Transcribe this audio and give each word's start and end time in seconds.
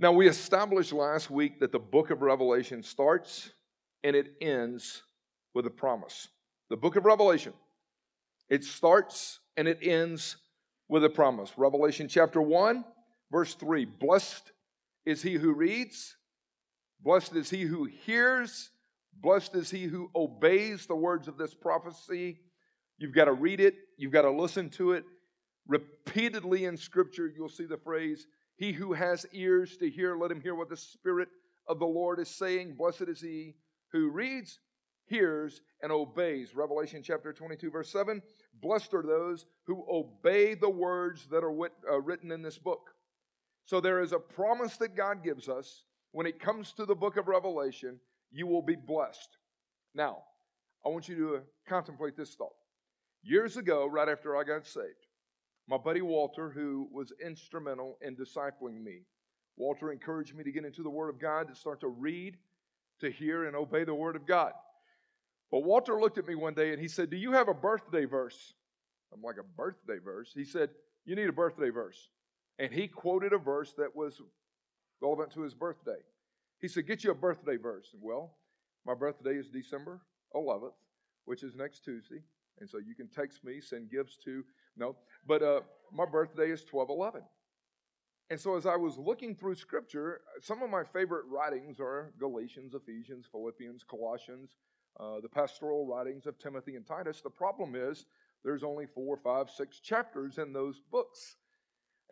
Now, 0.00 0.12
we 0.12 0.28
established 0.28 0.92
last 0.92 1.28
week 1.28 1.58
that 1.58 1.72
the 1.72 1.80
book 1.80 2.10
of 2.10 2.22
Revelation 2.22 2.84
starts 2.84 3.50
and 4.04 4.14
it 4.14 4.32
ends 4.40 5.02
with 5.54 5.66
a 5.66 5.70
promise. 5.70 6.28
The 6.70 6.76
book 6.76 6.94
of 6.94 7.04
Revelation, 7.04 7.52
it 8.48 8.62
starts 8.62 9.40
and 9.56 9.66
it 9.66 9.78
ends 9.82 10.36
with 10.88 11.04
a 11.04 11.10
promise. 11.10 11.52
Revelation 11.56 12.06
chapter 12.06 12.40
1, 12.40 12.84
verse 13.32 13.54
3 13.54 13.86
Blessed 13.86 14.52
is 15.04 15.20
he 15.20 15.34
who 15.34 15.52
reads, 15.52 16.14
blessed 17.00 17.34
is 17.34 17.50
he 17.50 17.62
who 17.62 17.84
hears, 17.84 18.70
blessed 19.20 19.56
is 19.56 19.68
he 19.68 19.84
who 19.84 20.10
obeys 20.14 20.86
the 20.86 20.94
words 20.94 21.26
of 21.26 21.36
this 21.38 21.54
prophecy. 21.54 22.38
You've 22.98 23.14
got 23.14 23.24
to 23.24 23.32
read 23.32 23.58
it, 23.58 23.74
you've 23.96 24.12
got 24.12 24.22
to 24.22 24.30
listen 24.30 24.70
to 24.70 24.92
it. 24.92 25.04
Repeatedly 25.66 26.66
in 26.66 26.76
Scripture, 26.76 27.32
you'll 27.34 27.48
see 27.48 27.66
the 27.66 27.76
phrase, 27.78 28.28
He 28.58 28.72
who 28.72 28.92
has 28.92 29.24
ears 29.32 29.76
to 29.78 29.88
hear, 29.88 30.16
let 30.16 30.32
him 30.32 30.40
hear 30.40 30.56
what 30.56 30.68
the 30.68 30.76
Spirit 30.76 31.28
of 31.68 31.78
the 31.78 31.86
Lord 31.86 32.18
is 32.18 32.28
saying. 32.28 32.74
Blessed 32.74 33.02
is 33.02 33.20
he 33.20 33.54
who 33.92 34.10
reads, 34.10 34.58
hears, 35.06 35.62
and 35.80 35.92
obeys. 35.92 36.56
Revelation 36.56 37.00
chapter 37.02 37.32
22, 37.32 37.70
verse 37.70 37.90
7. 37.90 38.20
Blessed 38.60 38.92
are 38.94 39.02
those 39.02 39.46
who 39.64 39.86
obey 39.88 40.54
the 40.54 40.68
words 40.68 41.26
that 41.30 41.44
are 41.44 41.52
wit, 41.52 41.72
uh, 41.88 42.00
written 42.00 42.32
in 42.32 42.42
this 42.42 42.58
book. 42.58 42.90
So 43.64 43.80
there 43.80 44.00
is 44.00 44.12
a 44.12 44.18
promise 44.18 44.76
that 44.78 44.96
God 44.96 45.22
gives 45.22 45.48
us 45.48 45.84
when 46.10 46.26
it 46.26 46.40
comes 46.40 46.72
to 46.72 46.84
the 46.84 46.96
book 46.96 47.16
of 47.16 47.28
Revelation 47.28 48.00
you 48.32 48.46
will 48.46 48.62
be 48.62 48.76
blessed. 48.76 49.38
Now, 49.94 50.18
I 50.84 50.88
want 50.88 51.08
you 51.08 51.16
to 51.16 51.40
contemplate 51.68 52.16
this 52.16 52.34
thought. 52.34 52.54
Years 53.22 53.56
ago, 53.56 53.86
right 53.86 54.08
after 54.08 54.36
I 54.36 54.44
got 54.44 54.66
saved, 54.66 55.06
my 55.68 55.76
buddy 55.76 56.00
Walter, 56.00 56.48
who 56.50 56.88
was 56.90 57.12
instrumental 57.24 57.98
in 58.00 58.16
discipling 58.16 58.82
me, 58.82 59.02
Walter 59.56 59.92
encouraged 59.92 60.34
me 60.34 60.44
to 60.44 60.52
get 60.52 60.64
into 60.64 60.82
the 60.82 60.90
Word 60.90 61.10
of 61.10 61.20
God, 61.20 61.48
to 61.48 61.54
start 61.54 61.80
to 61.80 61.88
read, 61.88 62.36
to 63.00 63.10
hear, 63.10 63.44
and 63.44 63.54
obey 63.54 63.84
the 63.84 63.94
Word 63.94 64.16
of 64.16 64.26
God. 64.26 64.52
But 65.50 65.64
Walter 65.64 66.00
looked 66.00 66.18
at 66.18 66.26
me 66.26 66.34
one 66.34 66.54
day 66.54 66.72
and 66.72 66.80
he 66.80 66.88
said, 66.88 67.10
Do 67.10 67.16
you 67.16 67.32
have 67.32 67.48
a 67.48 67.54
birthday 67.54 68.04
verse? 68.06 68.54
I'm 69.12 69.22
like, 69.22 69.36
A 69.38 69.42
birthday 69.42 69.98
verse? 70.02 70.32
He 70.34 70.44
said, 70.44 70.70
You 71.04 71.16
need 71.16 71.28
a 71.28 71.32
birthday 71.32 71.70
verse. 71.70 72.08
And 72.58 72.72
he 72.72 72.88
quoted 72.88 73.32
a 73.32 73.38
verse 73.38 73.74
that 73.78 73.94
was 73.94 74.20
relevant 75.00 75.32
to 75.32 75.42
his 75.42 75.54
birthday. 75.54 76.00
He 76.60 76.68
said, 76.68 76.86
Get 76.86 77.04
you 77.04 77.10
a 77.10 77.14
birthday 77.14 77.56
verse. 77.56 77.94
Well, 78.00 78.36
my 78.86 78.94
birthday 78.94 79.34
is 79.34 79.48
December 79.48 80.00
11th, 80.34 80.72
which 81.24 81.42
is 81.42 81.54
next 81.54 81.84
Tuesday. 81.84 82.22
And 82.60 82.68
so 82.68 82.78
you 82.78 82.94
can 82.94 83.08
text 83.08 83.44
me, 83.44 83.60
send 83.60 83.90
gifts 83.90 84.18
to, 84.24 84.44
no, 84.78 84.96
but 85.26 85.42
uh, 85.42 85.60
my 85.92 86.06
birthday 86.06 86.50
is 86.50 86.64
1211. 86.70 87.22
And 88.30 88.38
so 88.38 88.56
as 88.56 88.66
I 88.66 88.76
was 88.76 88.98
looking 88.98 89.34
through 89.34 89.54
Scripture, 89.54 90.20
some 90.42 90.62
of 90.62 90.68
my 90.68 90.84
favorite 90.84 91.24
writings 91.30 91.80
are 91.80 92.12
Galatians, 92.18 92.74
Ephesians, 92.74 93.26
Philippians, 93.30 93.84
Colossians, 93.88 94.50
uh, 95.00 95.20
the 95.20 95.28
pastoral 95.28 95.86
writings 95.86 96.26
of 96.26 96.38
Timothy 96.38 96.76
and 96.76 96.86
Titus. 96.86 97.22
The 97.22 97.30
problem 97.30 97.74
is 97.74 98.04
there's 98.44 98.62
only 98.62 98.86
four, 98.86 99.16
five, 99.16 99.48
six 99.48 99.80
chapters 99.80 100.36
in 100.36 100.52
those 100.52 100.80
books. 100.92 101.36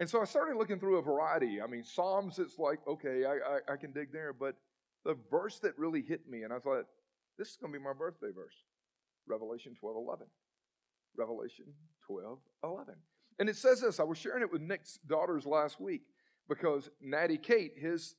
And 0.01 0.09
so 0.09 0.21
I 0.21 0.25
started 0.25 0.57
looking 0.57 0.79
through 0.79 0.97
a 0.97 1.03
variety. 1.03 1.61
I 1.61 1.67
mean, 1.67 1.85
Psalms, 1.85 2.39
it's 2.39 2.59
like, 2.59 2.81
okay, 2.89 3.25
I, 3.25 3.33
I, 3.33 3.75
I 3.75 3.77
can 3.77 3.93
dig 3.93 4.13
there. 4.13 4.33
But 4.33 4.57
the 5.05 5.17
verse 5.31 5.59
that 5.61 5.79
really 5.79 6.03
hit 6.03 6.29
me, 6.29 6.43
and 6.43 6.53
I 6.53 6.59
thought, 6.59 6.87
this 7.39 7.49
is 7.49 7.57
going 7.57 7.73
to 7.73 7.79
be 7.79 7.85
my 7.85 7.93
birthday 7.93 8.33
verse 8.35 8.55
Revelation 9.29 9.75
12 9.79 9.97
11. 9.97 10.27
Revelation 11.19 11.67
12 12.07 12.39
11. 12.65 12.95
And 13.39 13.49
it 13.49 13.57
says 13.57 13.81
this 13.81 14.01
I 14.01 14.05
was 14.05 14.19
sharing 14.19 14.43
it 14.43 14.53
with 14.53 14.63
Nick's 14.63 14.99
daughters 15.07 15.47
last 15.47 15.81
week 15.81 16.03
because 16.49 16.91
Natty 17.01 17.39
Kate, 17.39 17.73
his 17.77 18.15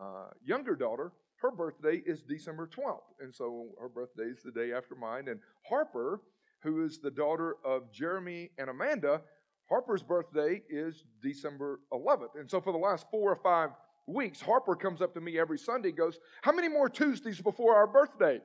uh, 0.00 0.28
younger 0.44 0.74
daughter, 0.74 1.12
her 1.36 1.50
birthday 1.50 2.02
is 2.06 2.22
December 2.22 2.68
12th. 2.68 3.00
And 3.20 3.34
so 3.34 3.70
her 3.80 3.88
birthday 3.88 4.24
is 4.24 4.42
the 4.42 4.52
day 4.52 4.72
after 4.72 4.94
mine. 4.94 5.28
And 5.28 5.40
Harper, 5.68 6.20
who 6.62 6.84
is 6.84 7.00
the 7.00 7.10
daughter 7.10 7.56
of 7.64 7.92
Jeremy 7.92 8.50
and 8.58 8.70
Amanda, 8.70 9.22
Harper's 9.68 10.02
birthday 10.02 10.62
is 10.68 11.04
December 11.20 11.80
11th. 11.92 12.38
And 12.38 12.50
so 12.50 12.60
for 12.60 12.72
the 12.72 12.78
last 12.78 13.06
four 13.10 13.32
or 13.32 13.36
five 13.36 13.70
weeks, 14.06 14.40
Harper 14.40 14.76
comes 14.76 15.02
up 15.02 15.14
to 15.14 15.20
me 15.20 15.38
every 15.38 15.58
Sunday 15.58 15.92
goes, 15.92 16.20
How 16.42 16.52
many 16.52 16.68
more 16.68 16.88
Tuesdays 16.88 17.40
before 17.40 17.74
our 17.74 17.86
birthday? 17.86 18.40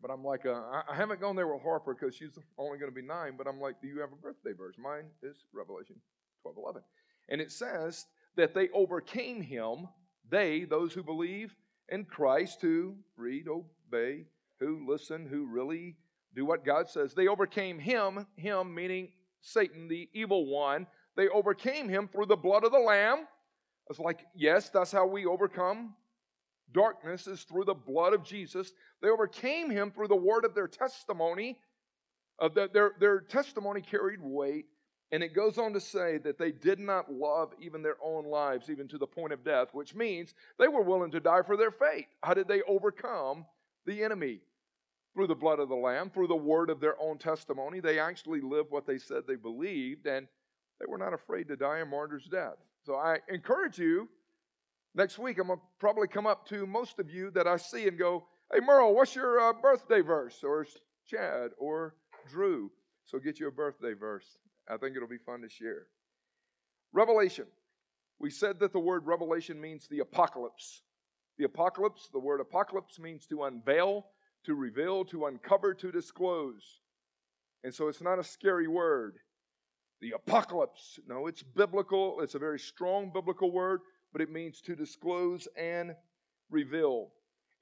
But 0.00 0.10
I'm 0.10 0.24
like, 0.24 0.46
uh, 0.46 0.60
I 0.88 0.94
haven't 0.94 1.20
gone 1.20 1.34
there 1.34 1.48
with 1.48 1.62
Harper 1.62 1.94
because 1.94 2.14
she's 2.14 2.38
only 2.56 2.78
going 2.78 2.90
to 2.90 2.94
be 2.94 3.06
nine. 3.06 3.32
But 3.36 3.48
I'm 3.48 3.60
like, 3.60 3.80
Do 3.80 3.88
you 3.88 4.00
have 4.00 4.12
a 4.12 4.16
birthday 4.16 4.52
verse? 4.52 4.76
Mine 4.78 5.06
is 5.22 5.36
Revelation 5.52 5.96
12 6.42 6.56
11. 6.56 6.82
And 7.28 7.40
it 7.40 7.50
says 7.50 8.06
that 8.36 8.54
they 8.54 8.68
overcame 8.70 9.42
him, 9.42 9.88
they, 10.30 10.64
those 10.64 10.92
who 10.92 11.02
believe 11.02 11.54
in 11.88 12.04
Christ, 12.04 12.60
who 12.60 12.96
read, 13.16 13.46
obey, 13.48 14.26
who 14.60 14.86
listen, 14.88 15.26
who 15.26 15.46
really 15.46 15.96
do 16.34 16.44
what 16.44 16.64
God 16.64 16.88
says. 16.88 17.14
They 17.14 17.28
overcame 17.28 17.78
him, 17.78 18.26
him 18.36 18.74
meaning 18.74 19.08
Satan, 19.40 19.88
the 19.88 20.08
evil 20.12 20.46
one. 20.46 20.86
They 21.16 21.28
overcame 21.28 21.88
him 21.88 22.08
through 22.08 22.26
the 22.26 22.36
blood 22.36 22.64
of 22.64 22.72
the 22.72 22.78
Lamb. 22.78 23.26
It's 23.90 23.98
like, 23.98 24.20
yes, 24.34 24.68
that's 24.68 24.92
how 24.92 25.06
we 25.06 25.26
overcome 25.26 25.94
darkness, 26.72 27.26
is 27.26 27.42
through 27.42 27.64
the 27.64 27.74
blood 27.74 28.12
of 28.12 28.24
Jesus. 28.24 28.72
They 29.02 29.08
overcame 29.08 29.70
him 29.70 29.90
through 29.90 30.08
the 30.08 30.16
word 30.16 30.44
of 30.44 30.54
their 30.54 30.68
testimony. 30.68 31.58
The, 32.40 32.68
their, 32.72 32.92
their 32.98 33.20
testimony 33.20 33.80
carried 33.80 34.20
weight. 34.22 34.66
And 35.10 35.22
it 35.22 35.34
goes 35.34 35.56
on 35.56 35.72
to 35.72 35.80
say 35.80 36.18
that 36.18 36.38
they 36.38 36.52
did 36.52 36.78
not 36.78 37.10
love 37.10 37.54
even 37.58 37.82
their 37.82 37.96
own 38.02 38.26
lives, 38.26 38.68
even 38.68 38.86
to 38.88 38.98
the 38.98 39.06
point 39.06 39.32
of 39.32 39.42
death, 39.42 39.68
which 39.72 39.94
means 39.94 40.34
they 40.58 40.68
were 40.68 40.82
willing 40.82 41.10
to 41.12 41.20
die 41.20 41.40
for 41.46 41.56
their 41.56 41.70
faith. 41.70 42.06
How 42.22 42.34
did 42.34 42.46
they 42.46 42.60
overcome 42.62 43.46
the 43.86 44.04
enemy? 44.04 44.40
through 45.18 45.26
the 45.26 45.34
blood 45.34 45.58
of 45.58 45.68
the 45.68 45.74
Lamb, 45.74 46.10
through 46.10 46.28
the 46.28 46.36
word 46.36 46.70
of 46.70 46.78
their 46.78 46.94
own 47.00 47.18
testimony. 47.18 47.80
They 47.80 47.98
actually 47.98 48.40
lived 48.40 48.70
what 48.70 48.86
they 48.86 48.98
said 48.98 49.24
they 49.26 49.34
believed, 49.34 50.06
and 50.06 50.28
they 50.78 50.86
were 50.86 50.96
not 50.96 51.12
afraid 51.12 51.48
to 51.48 51.56
die 51.56 51.78
a 51.78 51.84
martyr's 51.84 52.28
death. 52.30 52.54
So 52.86 52.94
I 52.94 53.18
encourage 53.28 53.80
you, 53.80 54.08
next 54.94 55.18
week 55.18 55.38
I'm 55.38 55.48
going 55.48 55.58
to 55.58 55.64
probably 55.78 56.08
come 56.08 56.26
up 56.26 56.46
to 56.48 56.66
most 56.66 56.98
of 56.98 57.10
you 57.10 57.30
that 57.32 57.46
I 57.46 57.56
see 57.56 57.88
and 57.88 57.98
go, 57.98 58.24
Hey, 58.52 58.60
Merle, 58.60 58.94
what's 58.94 59.14
your 59.14 59.40
uh, 59.40 59.52
birthday 59.52 60.00
verse? 60.00 60.42
Or 60.42 60.66
Chad, 61.06 61.50
or 61.58 61.94
Drew. 62.30 62.70
So 63.04 63.18
get 63.18 63.40
you 63.40 63.48
a 63.48 63.52
birthday 63.52 63.92
verse. 63.92 64.38
I 64.68 64.76
think 64.76 64.96
it'll 64.96 65.08
be 65.08 65.18
fun 65.18 65.42
to 65.42 65.48
share. 65.48 65.86
Revelation. 66.92 67.46
We 68.18 68.30
said 68.30 68.58
that 68.60 68.72
the 68.72 68.80
word 68.80 69.06
revelation 69.06 69.60
means 69.60 69.86
the 69.86 70.00
apocalypse. 70.00 70.82
The 71.38 71.44
apocalypse, 71.44 72.08
the 72.12 72.18
word 72.18 72.40
apocalypse 72.40 72.98
means 72.98 73.26
to 73.26 73.44
unveil, 73.44 74.06
to 74.44 74.54
reveal, 74.54 75.04
to 75.06 75.26
uncover, 75.26 75.72
to 75.74 75.92
disclose. 75.92 76.80
And 77.64 77.72
so 77.72 77.88
it's 77.88 78.02
not 78.02 78.18
a 78.18 78.24
scary 78.24 78.66
word. 78.66 79.18
The 80.00 80.12
apocalypse, 80.12 80.98
no, 81.06 81.26
it's 81.26 81.42
biblical. 81.42 82.20
It's 82.20 82.34
a 82.34 82.40
very 82.40 82.58
strong 82.58 83.10
biblical 83.12 83.50
word, 83.50 83.80
but 84.12 84.20
it 84.20 84.30
means 84.30 84.60
to 84.62 84.74
disclose 84.74 85.48
and 85.56 85.94
reveal. 86.50 87.08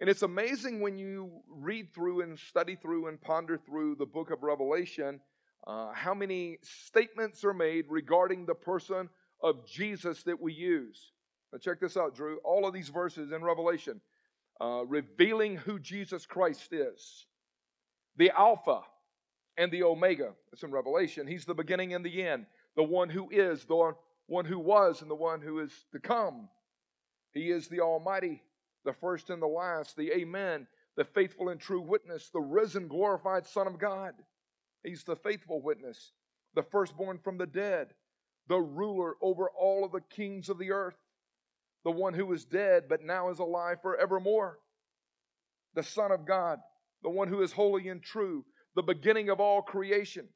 And 0.01 0.11
it's 0.11 0.23
amazing 0.23 0.81
when 0.81 0.99
you 0.99 1.31
read 1.49 1.93
through 1.95 2.21
and 2.21 2.39
study 2.39 2.77
through 2.77 3.09
and 3.09 3.21
ponder 3.21 3.57
through 3.57 3.97
the 3.97 4.07
book 4.07 4.31
of 4.31 4.43
Revelation 4.43 5.21
uh, 5.67 5.93
how 5.93 6.15
many 6.15 6.59
statements 6.63 7.45
are 7.45 7.55
made 7.55 7.87
regarding 7.89 8.47
the 8.47 8.55
person 8.55 9.09
of 9.43 9.67
Jesus 9.67 10.23
that 10.25 10.41
we 10.41 10.53
use. 10.53 11.13
Now, 11.53 11.59
check 11.59 11.81
this 11.81 11.97
out, 11.97 12.15
Drew. 12.15 12.39
All 12.45 12.67
of 12.67 12.75
these 12.75 12.89
verses 12.89 13.33
in 13.33 13.43
Revelation 13.43 14.01
uh, 14.61 14.85
revealing 14.87 15.57
who 15.57 15.79
Jesus 15.79 16.27
Christ 16.27 16.73
is. 16.73 17.27
The 18.17 18.31
Alpha 18.31 18.81
and 19.57 19.73
the 19.73 19.83
Omega. 19.83 20.33
It's 20.53 20.63
in 20.63 20.71
Revelation. 20.71 21.27
He's 21.27 21.45
the 21.45 21.55
beginning 21.55 21.95
and 21.95 22.05
the 22.05 22.23
end, 22.23 22.47
the 22.77 22.83
one 22.83 23.09
who 23.09 23.29
is, 23.31 23.65
the 23.65 23.77
one 23.77 23.95
who 24.29 24.59
was, 24.59 25.03
and 25.03 25.11
the 25.11 25.15
one 25.15 25.41
who 25.41 25.61
is 25.61 25.73
to 25.93 25.99
come. 25.99 26.49
He 27.33 27.51
is 27.51 27.69
the 27.69 27.81
Almighty, 27.81 28.43
the 28.85 28.93
first 28.93 29.31
and 29.31 29.41
the 29.41 29.47
last, 29.47 29.97
the 29.97 30.13
Amen, 30.13 30.67
the 30.97 31.05
faithful 31.05 31.49
and 31.49 31.61
true 31.61 31.81
witness, 31.81 32.31
the 32.31 32.41
risen, 32.41 32.89
glorified 32.89 33.47
Son 33.47 33.67
of 33.67 33.79
God. 33.79 34.15
He's 34.83 35.05
the 35.05 35.17
faithful 35.17 35.63
witness, 35.63 36.13
the 36.55 36.63
firstborn 36.63 37.19
from 37.23 37.39
the 37.39 37.47
dead, 37.47 37.89
the 38.49 38.59
ruler 38.59 39.15
over 39.21 39.51
all 39.51 39.85
of 39.85 39.93
the 39.93 40.01
kings 40.01 40.49
of 40.49 40.59
the 40.59 40.73
earth 40.73 40.97
the 41.87 41.93
one 41.93 42.15
who 42.15 42.33
is 42.33 42.45
dead 42.45 42.87
but 42.89 43.05
now 43.05 43.31
is 43.31 43.39
alive 43.39 43.81
forevermore, 43.81 44.59
the 45.77 45.85
Son 45.85 46.11
of 46.11 46.27
God, 46.27 46.59
the 47.05 47.09
one 47.09 47.29
who 47.29 47.43
is 47.43 47.53
holy 47.53 47.87
and 47.87 48.03
true, 48.03 48.45
the 48.75 48.83
beginning 48.83 49.31
of 49.31 49.39
all 49.39 49.63
creation, 49.63 50.27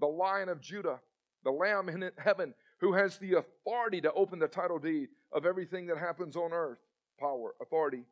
the 0.00 0.06
Lion 0.06 0.48
of 0.48 0.62
Judah, 0.62 0.98
the 1.44 1.50
Lamb 1.50 1.90
in 1.90 2.10
heaven, 2.16 2.54
who 2.80 2.92
has 2.92 3.18
the 3.18 3.34
authority 3.34 4.00
to 4.00 4.12
open 4.12 4.38
the 4.38 4.48
title 4.48 4.78
deed 4.78 5.08
of 5.32 5.44
everything 5.44 5.86
that 5.86 5.98
happens 5.98 6.36
on 6.36 6.52
earth 6.52 6.78
power, 7.18 7.54
authority. 7.60 8.04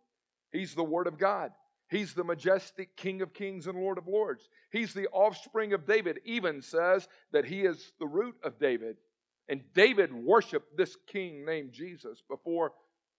He's 0.51 0.75
the 0.75 0.85
Word 0.85 1.07
of 1.07 1.19
God. 1.19 1.53
He's 1.89 2.15
the 2.15 2.25
majestic 2.25 2.97
King 2.97 3.23
of 3.23 3.33
kings 3.33 3.69
and 3.69 3.79
Lord 3.79 3.99
of 3.99 4.09
lords. 4.09 4.49
He's 4.73 4.93
the 4.93 5.07
offspring 5.09 5.73
of 5.73 5.87
David, 5.87 6.19
even 6.25 6.61
says 6.61 7.07
that 7.33 7.45
he 7.45 7.61
is 7.63 7.93
the 8.01 8.07
root 8.07 8.35
of 8.43 8.59
David. 8.59 8.97
And 9.49 9.63
David 9.75 10.13
worshiped 10.13 10.77
this 10.77 10.97
king 11.07 11.45
named 11.45 11.73
Jesus 11.73 12.23
before 12.29 12.73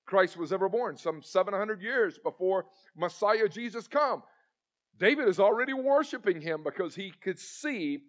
Christ 0.05 0.35
was 0.35 0.51
ever 0.51 0.67
born, 0.67 0.97
some 0.97 1.21
700 1.21 1.81
years 1.81 2.17
before 2.17 2.65
Messiah 2.95 3.47
Jesus 3.47 3.87
come. 3.87 4.23
David 4.99 5.27
is 5.27 5.39
already 5.39 5.73
worshiping 5.73 6.41
him 6.41 6.63
because 6.63 6.95
he 6.95 7.11
could 7.21 7.39
see, 7.39 7.99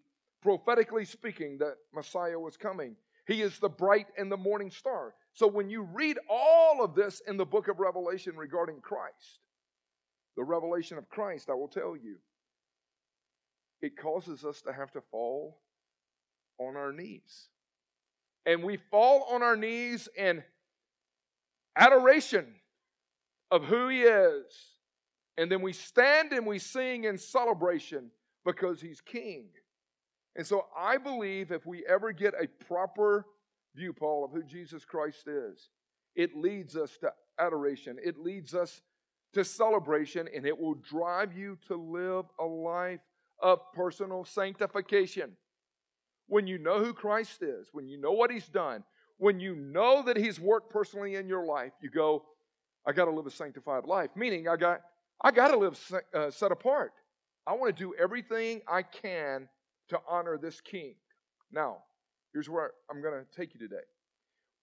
prophetically 0.42 1.04
speaking, 1.04 1.58
that 1.58 1.74
Messiah 1.94 2.38
was 2.38 2.56
coming. 2.56 2.96
He 3.28 3.42
is 3.42 3.58
the 3.58 3.68
bright 3.68 4.06
and 4.16 4.32
the 4.32 4.38
morning 4.38 4.70
star. 4.70 5.14
So 5.34 5.46
when 5.46 5.68
you 5.68 5.82
read 5.82 6.18
all 6.30 6.82
of 6.82 6.94
this 6.94 7.20
in 7.28 7.36
the 7.36 7.44
book 7.44 7.68
of 7.68 7.78
Revelation 7.78 8.34
regarding 8.34 8.80
Christ, 8.80 9.40
the 10.38 10.42
revelation 10.42 10.96
of 10.96 11.10
Christ, 11.10 11.50
I 11.50 11.54
will 11.54 11.68
tell 11.68 11.94
you, 11.94 12.16
it 13.82 13.98
causes 13.98 14.46
us 14.46 14.62
to 14.62 14.72
have 14.72 14.90
to 14.92 15.02
fall 15.10 15.60
on 16.58 16.74
our 16.74 16.90
knees. 16.90 17.48
And 18.46 18.62
we 18.62 18.78
fall 18.90 19.28
on 19.30 19.42
our 19.42 19.56
knees 19.56 20.08
in 20.16 20.42
adoration 21.76 22.46
of 23.50 23.64
who 23.64 23.88
He 23.88 24.02
is. 24.04 24.44
And 25.36 25.52
then 25.52 25.60
we 25.60 25.74
stand 25.74 26.32
and 26.32 26.46
we 26.46 26.58
sing 26.58 27.04
in 27.04 27.18
celebration 27.18 28.10
because 28.46 28.80
He's 28.80 29.02
King. 29.02 29.48
And 30.38 30.46
so 30.46 30.66
I 30.78 30.98
believe 30.98 31.50
if 31.50 31.66
we 31.66 31.84
ever 31.86 32.12
get 32.12 32.32
a 32.40 32.46
proper 32.64 33.26
view, 33.74 33.92
Paul, 33.92 34.24
of 34.24 34.30
who 34.30 34.44
Jesus 34.44 34.84
Christ 34.84 35.26
is, 35.26 35.68
it 36.14 36.36
leads 36.36 36.76
us 36.76 36.96
to 36.98 37.12
adoration, 37.40 37.96
it 38.02 38.16
leads 38.18 38.54
us 38.54 38.80
to 39.34 39.44
celebration, 39.44 40.28
and 40.34 40.46
it 40.46 40.56
will 40.56 40.74
drive 40.74 41.36
you 41.36 41.58
to 41.66 41.76
live 41.76 42.24
a 42.38 42.44
life 42.44 43.00
of 43.42 43.58
personal 43.74 44.24
sanctification. 44.24 45.32
When 46.28 46.46
you 46.46 46.58
know 46.58 46.84
who 46.84 46.94
Christ 46.94 47.42
is, 47.42 47.68
when 47.72 47.88
you 47.88 48.00
know 48.00 48.12
what 48.12 48.30
He's 48.30 48.48
done, 48.48 48.84
when 49.16 49.40
you 49.40 49.56
know 49.56 50.02
that 50.04 50.16
He's 50.16 50.38
worked 50.38 50.70
personally 50.70 51.16
in 51.16 51.26
your 51.26 51.46
life, 51.46 51.72
you 51.82 51.90
go, 51.90 52.24
I 52.86 52.92
got 52.92 53.06
to 53.06 53.10
live 53.10 53.26
a 53.26 53.30
sanctified 53.30 53.86
life. 53.86 54.10
Meaning, 54.14 54.46
I 54.46 54.56
got, 54.56 54.82
I 55.20 55.32
got 55.32 55.48
to 55.48 55.58
live 55.58 55.78
uh, 56.14 56.30
set 56.30 56.52
apart. 56.52 56.92
I 57.44 57.54
want 57.54 57.76
to 57.76 57.82
do 57.82 57.92
everything 58.00 58.60
I 58.68 58.82
can 58.82 59.48
to 59.88 60.00
honor 60.08 60.38
this 60.38 60.60
King. 60.60 60.94
Now, 61.52 61.78
here's 62.32 62.48
where 62.48 62.72
I'm 62.90 63.02
going 63.02 63.14
to 63.14 63.36
take 63.36 63.54
you 63.54 63.60
today 63.60 63.84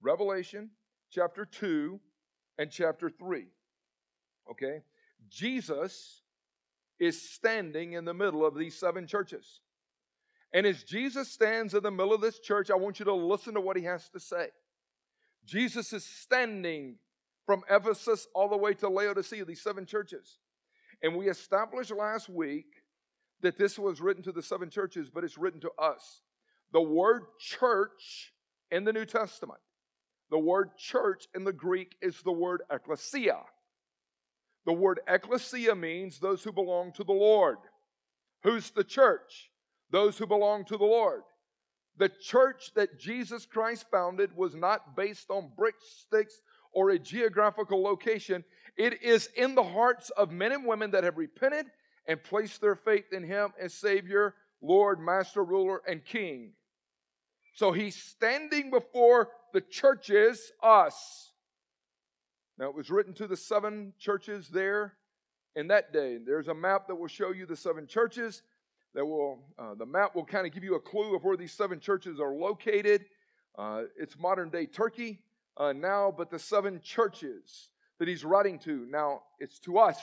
Revelation 0.02 0.70
chapter 1.12 1.46
2 1.46 2.00
and 2.58 2.72
chapter 2.72 3.10
3. 3.10 3.46
Okay? 4.52 4.82
Jesus 5.30 6.22
is 7.00 7.30
standing 7.30 7.94
in 7.94 8.06
the 8.06 8.14
middle 8.14 8.46
of 8.46 8.58
these 8.58 8.78
seven 8.78 9.08
churches. 9.08 9.62
And 10.54 10.66
as 10.66 10.84
Jesus 10.84 11.30
stands 11.30 11.74
in 11.74 11.84
the 11.84 11.92
middle 11.92 12.14
of 12.14 12.22
this 12.22 12.40
church, 12.40 12.72
I 12.72 12.76
want 12.76 13.00
you 13.00 13.06
to 13.06 13.14
listen 13.14 13.56
to 13.56 13.62
what 13.62 13.76
he 13.76 13.84
has 13.84 14.08
to 14.10 14.20
say. 14.20 14.48
Jesus 15.46 15.92
is 15.92 16.06
standing 16.06 16.96
from 17.46 17.64
Ephesus 17.70 18.28
all 18.34 18.50
the 18.50 18.58
way 18.58 18.74
to 18.76 18.90
Laodicea, 18.90 19.46
these 19.46 19.62
seven 19.62 19.86
churches. 19.86 20.40
And 21.04 21.16
we 21.16 21.30
established 21.30 21.92
last 21.92 22.30
week 22.30 22.68
that 23.42 23.58
this 23.58 23.78
was 23.78 24.02
written 24.02 24.24
to 24.24 24.32
the 24.32 24.42
seven 24.42 24.70
churches, 24.70 25.10
but 25.10 25.24
it's 25.24 25.38
written 25.38 25.62
to 25.62 25.72
us. 25.80 26.22
The 26.74 26.82
word 26.82 27.24
church 27.40 28.34
in 28.72 28.84
the 28.84 28.94
New 28.94 29.06
Testament, 29.06 29.60
the 30.32 30.40
word 30.40 30.72
church 30.78 31.28
in 31.36 31.44
the 31.44 31.54
Greek 31.54 31.96
is 32.02 32.22
the 32.22 32.32
word 32.32 32.62
ecclesia. 32.72 33.40
The 34.66 34.74
word 34.74 35.00
ecclesia 35.08 35.76
means 35.76 36.20
those 36.20 36.44
who 36.44 36.52
belong 36.52 36.92
to 36.94 37.04
the 37.04 37.14
Lord. 37.14 37.58
Who's 38.44 38.72
the 38.72 38.84
church? 38.84 39.52
Those 39.92 40.18
who 40.18 40.26
belong 40.26 40.66
to 40.66 40.78
the 40.78 40.86
Lord. 40.86 41.22
The 41.98 42.10
church 42.10 42.72
that 42.76 43.00
Jesus 43.00 43.46
Christ 43.46 43.86
founded 43.92 44.36
was 44.36 44.56
not 44.56 44.96
based 44.96 45.30
on 45.30 45.52
brick 45.56 45.76
sticks 45.80 46.42
or 46.74 46.90
a 46.90 47.00
geographical 47.00 47.82
location. 47.82 48.44
It 48.76 49.02
is 49.02 49.30
in 49.38 49.56
the 49.56 49.64
hearts 49.64 50.10
of 50.12 50.32
men 50.32 50.52
and 50.52 50.66
women 50.66 50.92
that 50.92 51.04
have 51.04 51.18
repented 51.18 51.68
and 52.08 52.24
place 52.24 52.58
their 52.58 52.76
faith 52.76 53.12
in 53.12 53.24
Him 53.24 53.54
as 53.60 53.74
Savior, 53.74 54.36
Lord, 54.62 55.00
Master, 55.00 55.44
Ruler, 55.44 55.82
and 55.88 56.04
King. 56.04 56.52
So 57.54 57.72
He's 57.72 57.96
standing 57.96 58.70
before 58.70 59.30
the 59.54 59.62
churches, 59.62 60.52
us. 60.62 61.32
Now, 62.58 62.70
it 62.70 62.76
was 62.76 62.90
written 62.90 63.14
to 63.16 63.28
the 63.28 63.38
seven 63.38 63.94
churches 64.00 64.50
there 64.50 64.94
in 65.56 65.68
that 65.68 65.92
day. 65.92 66.18
There's 66.18 66.48
a 66.48 66.54
map 66.54 66.88
that 66.88 66.96
will 66.96 67.08
show 67.08 67.32
you 67.32 67.46
the 67.46 67.56
seven 67.56 67.88
churches. 67.88 68.44
That 68.94 69.06
will, 69.06 69.40
uh, 69.60 69.76
the 69.76 69.86
map 69.86 70.16
will 70.16 70.24
kind 70.24 70.48
of 70.48 70.54
give 70.54 70.64
you 70.64 70.76
a 70.76 70.80
clue 70.80 71.16
of 71.16 71.24
where 71.24 71.36
these 71.36 71.52
seven 71.52 71.82
churches 71.82 72.20
are 72.20 72.34
located. 72.34 73.06
Uh, 73.58 73.84
it's 74.00 74.18
modern 74.18 74.50
day 74.50 74.66
Turkey 74.66 75.20
uh, 75.58 75.74
now, 75.74 76.14
but 76.16 76.30
the 76.30 76.40
seven 76.40 76.80
churches 76.82 77.70
that 78.00 78.08
he's 78.08 78.24
writing 78.24 78.60
to 78.60 78.86
now, 78.90 79.24
it's 79.40 79.60
to 79.60 79.78
us 79.78 80.00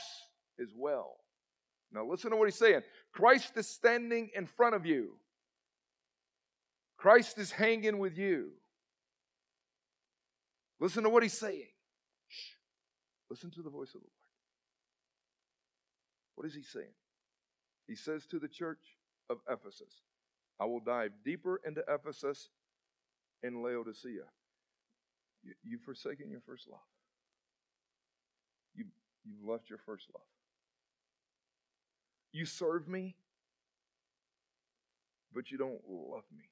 as 0.61 0.69
well. 0.77 1.17
Now, 1.93 2.07
listen 2.07 2.31
to 2.31 2.37
what 2.37 2.49
he's 2.49 2.59
saying. 2.59 2.81
Christ 3.13 3.57
is 3.57 3.69
standing 3.69 4.31
in 4.35 4.47
front 4.47 4.75
of 4.75 4.87
you. 4.87 5.13
Christ 6.97 7.39
is 7.39 7.51
hanging 7.51 7.99
with 7.99 8.17
you. 8.17 8.51
Listen 10.81 11.03
to 11.03 11.11
what 11.11 11.23
he's 11.23 11.39
saying. 11.39 11.69
Listen 13.29 13.51
to 13.51 13.63
the 13.63 13.71
voice 13.71 13.89
of 13.95 14.01
the 14.01 14.07
Lord. 14.07 14.11
What 16.35 16.47
is 16.47 16.55
he 16.55 16.63
saying? 16.63 16.95
He 17.87 17.95
says 17.95 18.27
to 18.27 18.39
the 18.39 18.49
church 18.49 18.81
of 19.29 19.39
Ephesus, 19.49 19.93
I 20.59 20.65
will 20.65 20.81
dive 20.81 21.13
deeper 21.25 21.61
into 21.67 21.83
Ephesus 21.89 22.49
and 23.43 23.63
Laodicea. 23.63 24.25
You, 25.43 25.53
you've 25.63 25.83
forsaken 25.83 26.31
your 26.31 26.41
first 26.47 26.69
love. 26.71 26.81
You, 28.75 28.85
you've 29.25 29.49
left 29.49 29.69
your 29.69 29.81
first 29.85 30.07
love. 30.15 30.23
You 32.33 32.47
serve 32.47 32.89
me, 32.89 33.17
but 35.35 35.51
you 35.51 35.59
don't 35.59 35.81
love 35.89 36.25
me. 36.37 36.45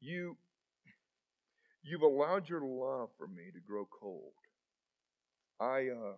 You, 0.00 0.36
you've 1.82 2.02
allowed 2.02 2.48
your 2.48 2.62
love 2.62 3.10
for 3.18 3.26
me 3.26 3.44
to 3.52 3.60
grow 3.60 3.86
cold. 3.90 4.32
I 5.60 5.88
uh, 5.88 6.16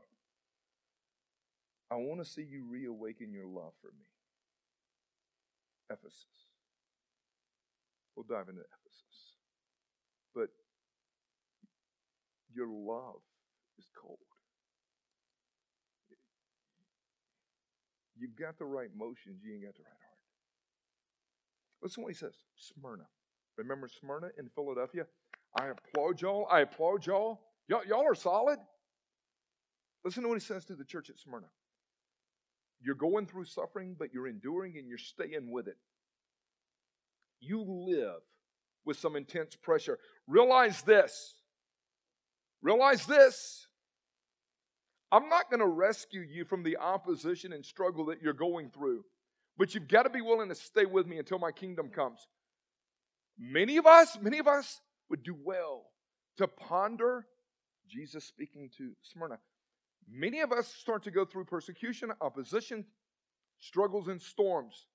I 1.90 1.94
want 1.96 2.22
to 2.22 2.30
see 2.30 2.42
you 2.42 2.64
reawaken 2.68 3.32
your 3.32 3.46
love 3.46 3.72
for 3.80 3.88
me. 3.88 4.04
Ephesus. 5.90 6.26
We'll 8.14 8.26
dive 8.28 8.48
into 8.48 8.60
Ephesus. 8.60 9.36
But 10.34 10.48
your 12.54 12.68
love 12.68 13.22
is 13.78 13.86
cold. 14.00 14.18
You've 18.18 18.36
got 18.36 18.58
the 18.58 18.64
right 18.64 18.90
motions, 18.96 19.40
you 19.42 19.54
ain't 19.54 19.64
got 19.64 19.74
the 19.74 19.82
right 19.82 19.90
heart. 19.90 20.18
Listen 21.82 22.02
to 22.02 22.04
what 22.06 22.12
he 22.12 22.18
says 22.18 22.34
Smyrna. 22.56 23.06
Remember 23.56 23.88
Smyrna 23.88 24.28
in 24.38 24.48
Philadelphia? 24.54 25.06
I 25.58 25.68
applaud 25.68 26.20
y'all. 26.20 26.46
I 26.50 26.60
applaud 26.60 27.06
y'all. 27.06 27.40
Y'all, 27.68 27.84
y'all 27.86 28.06
are 28.06 28.14
solid. 28.14 28.58
Listen 30.04 30.22
to 30.22 30.28
what 30.28 30.40
he 30.40 30.44
says 30.44 30.64
to 30.66 30.74
the 30.74 30.84
church 30.84 31.10
at 31.10 31.18
Smyrna. 31.18 31.46
You're 32.80 32.94
going 32.94 33.26
through 33.26 33.44
suffering, 33.44 33.96
but 33.98 34.12
you're 34.12 34.28
enduring 34.28 34.76
and 34.78 34.88
you're 34.88 34.98
staying 34.98 35.50
with 35.50 35.66
it. 35.66 35.76
You 37.40 37.62
live 37.62 38.20
with 38.84 38.98
some 38.98 39.16
intense 39.16 39.56
pressure. 39.56 39.98
Realize 40.26 40.82
this. 40.82 41.34
Realize 42.62 43.06
this. 43.06 43.67
I'm 45.10 45.28
not 45.28 45.50
going 45.50 45.60
to 45.60 45.66
rescue 45.66 46.20
you 46.20 46.44
from 46.44 46.62
the 46.62 46.76
opposition 46.76 47.52
and 47.52 47.64
struggle 47.64 48.06
that 48.06 48.20
you're 48.22 48.34
going 48.34 48.70
through, 48.70 49.04
but 49.56 49.74
you've 49.74 49.88
got 49.88 50.02
to 50.02 50.10
be 50.10 50.20
willing 50.20 50.48
to 50.50 50.54
stay 50.54 50.84
with 50.84 51.06
me 51.06 51.18
until 51.18 51.38
my 51.38 51.50
kingdom 51.50 51.88
comes. 51.88 52.26
Many 53.38 53.76
of 53.76 53.86
us, 53.86 54.18
many 54.20 54.38
of 54.38 54.46
us 54.46 54.80
would 55.08 55.22
do 55.22 55.34
well 55.42 55.86
to 56.36 56.46
ponder 56.46 57.26
Jesus 57.88 58.24
speaking 58.24 58.70
to 58.76 58.92
Smyrna. 59.02 59.38
Many 60.10 60.40
of 60.40 60.52
us 60.52 60.68
start 60.68 61.04
to 61.04 61.10
go 61.10 61.24
through 61.24 61.44
persecution, 61.44 62.12
opposition, 62.20 62.84
struggles, 63.58 64.08
and 64.08 64.20
storms. 64.20 64.86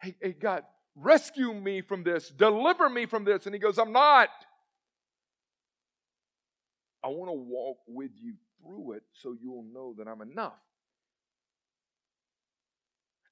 Hey, 0.00 0.14
hey, 0.20 0.32
God, 0.32 0.62
rescue 0.94 1.52
me 1.52 1.80
from 1.80 2.04
this, 2.04 2.28
deliver 2.28 2.88
me 2.88 3.06
from 3.06 3.24
this. 3.24 3.46
And 3.46 3.54
he 3.54 3.58
goes, 3.58 3.78
I'm 3.78 3.92
not. 3.92 4.28
I 7.02 7.08
want 7.08 7.28
to 7.28 7.32
walk 7.32 7.78
with 7.86 8.10
you 8.20 8.34
through 8.68 8.92
it 8.92 9.02
so 9.12 9.34
you'll 9.40 9.64
know 9.72 9.94
that 9.98 10.08
I'm 10.08 10.20
enough. 10.20 10.60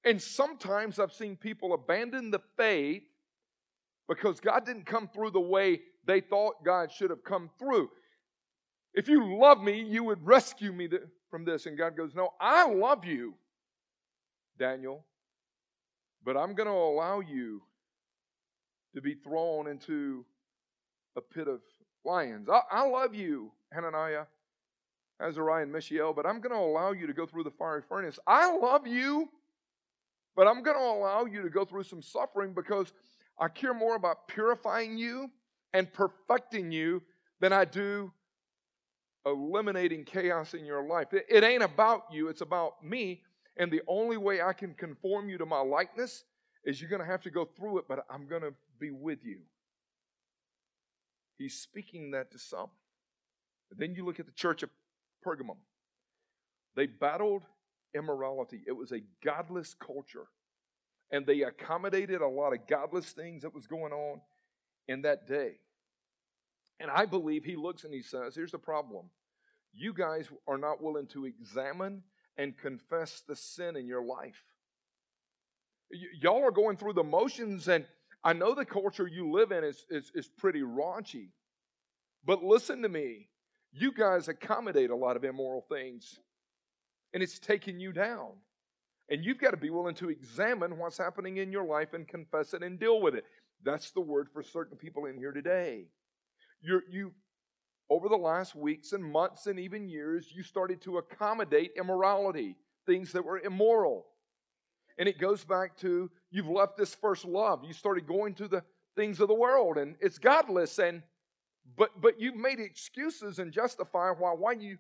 And 0.05 0.23
sometimes 0.23 0.99
I've 0.99 1.13
seen 1.13 1.37
people 1.37 1.75
abandon 1.75 2.31
the 2.31 2.41
faith 2.57 3.03
because 4.09 4.41
God 4.41 4.65
didn't 4.65 4.87
come 4.87 5.09
through 5.09 5.33
the 5.33 5.41
way 5.41 5.81
they 6.07 6.21
thought 6.21 6.65
God 6.65 6.93
should 6.93 7.11
have 7.11 7.25
come 7.25 7.51
through. 7.59 7.91
If 8.95 9.09
you 9.09 9.37
love 9.37 9.61
me, 9.61 9.83
you 9.83 10.05
would 10.05 10.25
rescue 10.25 10.73
me 10.73 10.89
from 11.29 11.45
this. 11.45 11.67
And 11.67 11.77
God 11.77 11.97
goes, 11.97 12.15
No, 12.15 12.31
I 12.41 12.71
love 12.71 13.05
you, 13.05 13.35
Daniel, 14.59 15.05
but 16.25 16.37
I'm 16.37 16.55
going 16.55 16.69
to 16.69 16.73
allow 16.73 17.21
you 17.21 17.63
to 18.95 19.03
be 19.03 19.15
thrown 19.15 19.67
into 19.67 20.25
a 21.17 21.21
pit 21.21 21.49
of 21.49 21.61
lions. 22.05 22.49
I, 22.49 22.61
I 22.71 22.87
love 22.87 23.15
you, 23.15 23.51
Hananiah, 23.73 24.25
Azariah, 25.21 25.63
and 25.63 25.73
Mishael, 25.73 26.13
but 26.13 26.27
I'm 26.27 26.41
going 26.41 26.55
to 26.55 26.59
allow 26.59 26.93
you 26.93 27.07
to 27.07 27.13
go 27.13 27.27
through 27.27 27.45
the 27.45 27.51
fiery 27.51 27.83
furnace. 27.89 28.19
I 28.27 28.55
love 28.55 28.87
you, 28.87 29.29
but 30.35 30.47
I'm 30.47 30.63
going 30.63 30.77
to 30.77 30.83
allow 30.83 31.25
you 31.25 31.43
to 31.43 31.51
go 31.51 31.65
through 31.65 31.85
some 31.85 32.03
suffering 32.03 32.53
because 32.53 32.93
I 33.39 33.49
care 33.49 33.75
more 33.75 33.97
about 33.97 34.29
purifying 34.29 34.99
you 34.99 35.31
and 35.73 35.93
perfecting 35.93 36.71
you 36.71 37.03
than 37.41 37.53
I 37.53 37.65
do 37.65 38.13
eliminating 39.27 40.05
chaos 40.05 40.55
in 40.55 40.65
your 40.65 40.87
life. 40.87 41.13
It, 41.13 41.27
it 41.29 41.45
ain't 41.45 41.63
about 41.63 42.05
you, 42.13 42.29
it's 42.29 42.41
about 42.41 42.83
me. 42.83 43.23
And 43.59 43.71
the 43.73 43.83
only 43.89 44.17
way 44.17 44.41
I 44.41 44.53
can 44.53 44.75
conform 44.75 45.29
you 45.29 45.39
to 45.39 45.47
my 45.47 45.61
likeness 45.61 46.25
is 46.65 46.81
you're 46.81 46.91
going 46.91 47.01
to 47.01 47.07
have 47.07 47.23
to 47.23 47.31
go 47.31 47.45
through 47.45 47.79
it, 47.79 47.87
but 47.89 48.05
I'm 48.09 48.27
going 48.27 48.43
to 48.43 48.55
be 48.79 48.91
with 48.91 49.25
you. 49.25 49.41
He's 51.39 51.55
speaking 51.55 52.13
that 52.13 52.31
to 52.33 52.39
some. 52.39 52.69
But 53.69 53.79
then 53.79 53.95
you 53.95 54.05
look 54.05 54.21
at 54.21 54.27
the 54.27 54.33
church 54.33 54.63
of 54.63 54.71
Pergamum. 55.27 55.57
They 56.77 56.87
battled 56.87 57.43
immorality, 57.95 58.63
it 58.67 58.73
was 58.73 58.93
a 58.93 59.03
godless 59.25 59.75
culture. 59.75 60.27
And 61.13 61.25
they 61.25 61.43
accommodated 61.43 62.21
a 62.21 62.27
lot 62.27 62.53
of 62.53 62.67
godless 62.67 63.13
things 63.13 63.43
that 63.43 63.55
was 63.55 63.69
going 63.69 63.93
on 63.93 64.21
in 64.89 65.03
that 65.03 65.29
day. 65.29 65.61
And 66.81 66.91
I 66.91 67.07
believe 67.07 67.45
he 67.45 67.55
looks 67.55 67.85
and 67.85 67.95
he 67.95 68.03
says, 68.03 68.35
Here's 68.35 68.51
the 68.51 68.59
problem. 68.59 69.07
You 69.73 69.93
guys 69.93 70.29
are 70.49 70.59
not 70.59 70.83
willing 70.83 71.07
to 71.09 71.27
examine 71.27 72.03
and 72.37 72.57
confess 72.57 73.23
the 73.27 73.37
sin 73.37 73.77
in 73.77 73.87
your 73.87 74.05
life. 74.05 74.43
Y- 75.91 75.99
y'all 76.21 76.45
are 76.45 76.51
going 76.51 76.77
through 76.77 76.95
the 76.95 77.05
motions, 77.05 77.69
and 77.69 77.87
I 78.25 78.33
know 78.33 78.55
the 78.55 78.65
culture 78.65 79.07
you 79.07 79.31
live 79.31 79.53
in 79.53 79.65
is, 79.65 79.85
is, 79.91 80.11
is 80.15 80.29
pretty 80.29 80.63
raunchy. 80.63 81.29
But 82.25 82.43
listen 82.43 82.83
to 82.83 82.89
me. 82.89 83.29
You 83.79 83.93
guys 83.93 84.29
accommodate 84.29 84.89
a 84.89 84.97
lot 84.97 85.17
of 85.17 85.25
immoral 85.25 85.67
things, 85.69 86.19
and 87.13 87.23
it's 87.23 87.39
taking 87.39 87.79
you 87.79 87.93
down. 87.93 88.31
And 89.11 89.23
you've 89.23 89.39
got 89.39 89.51
to 89.51 89.59
be 89.59 89.69
willing 89.69 89.95
to 89.97 90.09
examine 90.09 90.79
what's 90.79 90.97
happening 90.97 91.37
in 91.37 91.53
your 91.53 91.65
life 91.65 91.93
and 91.93 92.09
confess 92.09 92.55
it 92.55 92.63
and 92.63 92.81
deal 92.81 93.03
with 93.03 93.15
it. 93.15 93.25
That's 93.63 93.91
the 93.91 94.01
word 94.01 94.29
for 94.33 94.43
certain 94.43 94.79
people 94.79 95.05
in 95.05 95.19
here 95.19 95.31
today. 95.31 95.89
You're, 96.63 96.85
you, 96.91 97.13
over 97.91 98.09
the 98.09 98.17
last 98.17 98.55
weeks 98.55 98.93
and 98.93 99.05
months 99.05 99.47
and 99.47 99.61
even 99.61 99.91
years, 99.91 100.27
you 100.35 100.43
started 100.43 100.81
to 100.83 100.97
accommodate 100.97 101.73
immorality, 101.77 102.57
things 102.87 103.13
that 103.13 103.25
were 103.27 103.41
immoral. 103.41 104.07
And 104.99 105.07
it 105.07 105.19
goes 105.19 105.45
back 105.45 105.77
to 105.81 106.11
you've 106.31 106.49
left 106.49 106.79
this 106.79 106.95
first 106.95 107.27
love. 107.27 107.63
You 107.63 107.75
started 107.75 108.07
going 108.07 108.35
to 108.37 108.49
the 108.49 108.65
things 108.97 109.21
of 109.21 109.29
the 109.29 109.35
world, 109.35 109.77
and 109.77 109.97
it's 110.01 110.19
godless. 110.19 110.79
And 110.79 111.03
but 111.77 112.01
but 112.01 112.21
you've 112.21 112.37
made 112.37 112.61
excuses 112.61 113.39
and 113.39 113.53
justify 113.53 114.11
why 114.11 114.33
why 114.33 114.53
you 114.53 114.79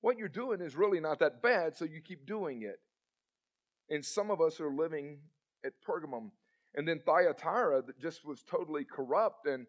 what 0.00 0.18
you're 0.18 0.28
doing 0.28 0.60
is 0.60 0.76
really 0.76 1.00
not 1.00 1.18
that 1.20 1.42
bad, 1.42 1.76
so 1.76 1.84
you 1.84 2.00
keep 2.00 2.26
doing 2.26 2.62
it. 2.62 2.78
And 3.88 4.04
some 4.04 4.30
of 4.30 4.40
us 4.40 4.60
are 4.60 4.70
living 4.70 5.18
at 5.64 5.72
Pergamum. 5.86 6.30
And 6.74 6.86
then 6.86 7.00
Thyatira 7.04 7.82
that 7.82 7.98
just 7.98 8.24
was 8.24 8.42
totally 8.42 8.84
corrupt 8.84 9.46
and 9.46 9.66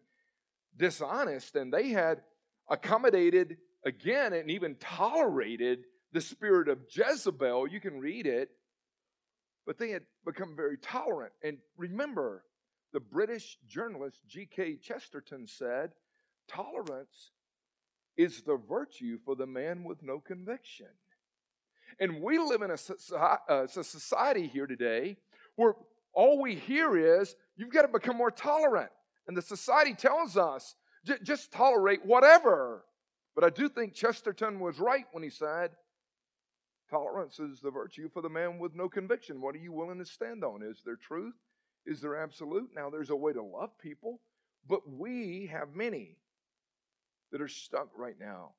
dishonest, 0.76 1.56
and 1.56 1.72
they 1.72 1.88
had 1.88 2.22
accommodated 2.68 3.56
again 3.84 4.32
and 4.32 4.50
even 4.50 4.74
tolerated 4.76 5.84
the 6.12 6.20
spirit 6.20 6.68
of 6.68 6.78
Jezebel. 6.90 7.68
You 7.68 7.80
can 7.80 7.98
read 7.98 8.26
it, 8.26 8.50
but 9.66 9.78
they 9.78 9.90
had 9.90 10.02
become 10.24 10.54
very 10.54 10.76
tolerant. 10.76 11.32
And 11.42 11.58
remember, 11.76 12.44
the 12.92 13.00
British 13.00 13.58
journalist 13.66 14.20
G.K. 14.26 14.76
Chesterton 14.76 15.46
said, 15.46 15.90
Tolerance 16.48 17.32
is 18.16 18.42
the 18.42 18.56
virtue 18.56 19.18
for 19.24 19.36
the 19.36 19.46
man 19.46 19.84
with 19.84 20.02
no 20.02 20.18
conviction. 20.18 20.88
And 22.00 22.20
we 22.20 22.38
live 22.38 22.62
in 22.62 22.70
a 22.70 23.16
uh, 23.16 23.66
society 23.66 24.46
here 24.46 24.66
today 24.66 25.16
where 25.56 25.74
all 26.12 26.40
we 26.40 26.54
hear 26.54 27.20
is, 27.20 27.36
you've 27.56 27.72
got 27.72 27.82
to 27.82 27.88
become 27.88 28.16
more 28.16 28.30
tolerant. 28.30 28.90
And 29.26 29.36
the 29.36 29.42
society 29.42 29.94
tells 29.94 30.36
us, 30.36 30.74
just 31.22 31.52
tolerate 31.52 32.04
whatever. 32.04 32.84
But 33.34 33.44
I 33.44 33.50
do 33.50 33.68
think 33.68 33.94
Chesterton 33.94 34.58
was 34.58 34.78
right 34.78 35.06
when 35.12 35.22
he 35.22 35.30
said, 35.30 35.70
tolerance 36.90 37.38
is 37.38 37.60
the 37.60 37.70
virtue 37.70 38.08
for 38.08 38.22
the 38.22 38.28
man 38.28 38.58
with 38.58 38.74
no 38.74 38.88
conviction. 38.88 39.40
What 39.40 39.54
are 39.54 39.58
you 39.58 39.72
willing 39.72 39.98
to 39.98 40.06
stand 40.06 40.42
on? 40.44 40.62
Is 40.62 40.82
there 40.84 40.96
truth? 40.96 41.34
Is 41.86 42.00
there 42.00 42.20
absolute? 42.20 42.70
Now, 42.74 42.90
there's 42.90 43.10
a 43.10 43.16
way 43.16 43.32
to 43.32 43.42
love 43.42 43.70
people, 43.78 44.20
but 44.68 44.80
we 44.88 45.48
have 45.52 45.74
many 45.74 46.16
that 47.32 47.40
are 47.40 47.48
stuck 47.48 47.88
right 47.96 48.16
now 48.18 48.52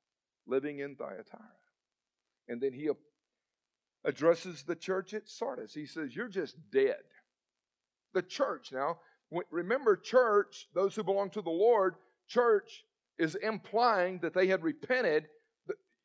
living 0.47 0.79
in 0.79 0.95
Thyatira. 0.95 1.41
And 2.47 2.59
then 2.61 2.73
he 2.73 2.89
addresses 4.03 4.63
the 4.63 4.75
church 4.75 5.13
at 5.13 5.29
Sardis. 5.29 5.73
He 5.73 5.85
says, 5.85 6.15
You're 6.15 6.27
just 6.27 6.55
dead. 6.71 7.01
The 8.13 8.21
church 8.21 8.71
now, 8.71 8.97
remember, 9.51 9.95
church, 9.95 10.67
those 10.73 10.95
who 10.95 11.03
belong 11.03 11.29
to 11.31 11.41
the 11.41 11.49
Lord, 11.49 11.95
church 12.27 12.83
is 13.19 13.35
implying 13.35 14.19
that 14.19 14.33
they 14.33 14.47
had 14.47 14.63
repented. 14.63 15.27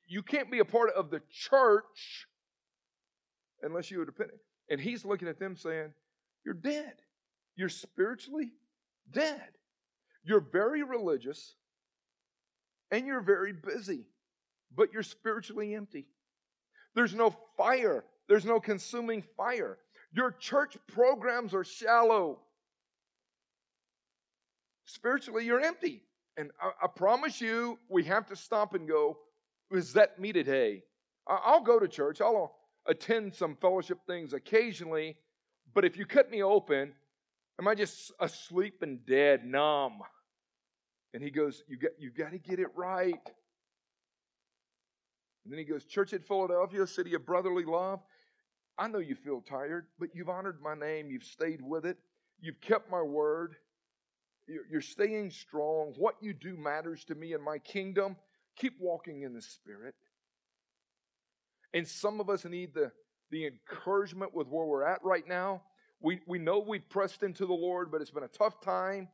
You 0.06 0.22
can't 0.22 0.50
be 0.50 0.58
a 0.58 0.64
part 0.64 0.90
of 0.90 1.10
the 1.10 1.22
church 1.30 2.26
unless 3.62 3.90
you 3.90 4.00
had 4.00 4.08
repented. 4.08 4.38
And 4.68 4.80
he's 4.80 5.04
looking 5.04 5.28
at 5.28 5.38
them 5.38 5.56
saying, 5.56 5.92
You're 6.44 6.54
dead. 6.54 6.94
You're 7.56 7.68
spiritually 7.68 8.52
dead. 9.10 9.48
You're 10.24 10.40
very 10.40 10.82
religious 10.82 11.54
and 12.90 13.06
you're 13.06 13.20
very 13.20 13.52
busy, 13.52 14.06
but 14.74 14.92
you're 14.92 15.02
spiritually 15.02 15.74
empty. 15.74 16.06
There's 16.94 17.14
no 17.14 17.34
fire, 17.56 18.04
there's 18.28 18.44
no 18.44 18.60
consuming 18.60 19.22
fire. 19.36 19.78
Your 20.12 20.30
church 20.30 20.76
programs 20.86 21.54
are 21.54 21.64
shallow. 21.64 22.38
Spiritually, 24.84 25.44
you're 25.44 25.60
empty. 25.60 26.02
And 26.36 26.50
I, 26.60 26.70
I, 26.84 26.86
promise 26.86 27.40
you, 27.40 27.78
we 27.88 28.04
have 28.04 28.26
to 28.26 28.36
stop 28.36 28.74
and 28.74 28.88
go, 28.88 29.18
is 29.70 29.92
that 29.94 30.20
me 30.20 30.32
today? 30.32 30.82
I'll 31.26 31.62
go 31.62 31.78
to 31.78 31.88
church, 31.88 32.20
I'll 32.20 32.52
uh, 32.86 32.90
attend 32.90 33.34
some 33.34 33.56
fellowship 33.56 33.98
things 34.06 34.32
occasionally, 34.32 35.16
but 35.74 35.84
if 35.84 35.96
you 35.96 36.04
cut 36.04 36.30
me 36.30 36.42
open, 36.42 36.92
am 37.58 37.66
I 37.66 37.74
just 37.74 38.12
asleep 38.20 38.82
and 38.82 39.04
dead, 39.06 39.44
numb? 39.44 40.00
And 41.14 41.22
he 41.22 41.30
goes, 41.30 41.62
You 41.68 41.78
got, 41.78 41.92
you 41.98 42.10
got 42.10 42.32
to 42.32 42.38
get 42.38 42.58
it 42.58 42.68
right. 42.74 43.14
And 45.44 45.52
then 45.52 45.58
he 45.58 45.64
goes, 45.64 45.84
Church 45.84 46.12
at 46.12 46.26
Philadelphia, 46.26 46.86
city 46.86 47.14
of 47.14 47.24
brotherly 47.24 47.64
love. 47.64 48.00
I 48.76 48.88
know 48.88 48.98
you 48.98 49.14
feel 49.14 49.40
tired, 49.40 49.86
but 50.00 50.08
you've 50.14 50.28
honored 50.28 50.60
my 50.60 50.74
name. 50.74 51.08
You've 51.10 51.24
stayed 51.24 51.62
with 51.62 51.86
it. 51.86 51.96
You've 52.40 52.60
kept 52.60 52.90
my 52.90 53.00
word. 53.00 53.54
You're 54.46 54.80
staying 54.80 55.30
strong. 55.30 55.94
What 55.96 56.16
you 56.20 56.34
do 56.34 56.56
matters 56.56 57.04
to 57.04 57.14
me 57.14 57.32
and 57.32 57.42
my 57.42 57.58
kingdom. 57.58 58.16
Keep 58.56 58.74
walking 58.80 59.22
in 59.22 59.32
the 59.32 59.40
Spirit. 59.40 59.94
And 61.72 61.86
some 61.86 62.20
of 62.20 62.28
us 62.28 62.44
need 62.44 62.74
the, 62.74 62.90
the 63.30 63.46
encouragement 63.46 64.34
with 64.34 64.48
where 64.48 64.66
we're 64.66 64.84
at 64.84 65.04
right 65.04 65.26
now. 65.26 65.62
We, 66.00 66.20
we 66.26 66.38
know 66.38 66.58
we've 66.58 66.88
pressed 66.88 67.22
into 67.22 67.46
the 67.46 67.54
Lord, 67.54 67.90
but 67.90 68.00
it's 68.00 68.10
been 68.10 68.24
a 68.24 68.28
tough 68.28 68.60
time. 68.60 69.08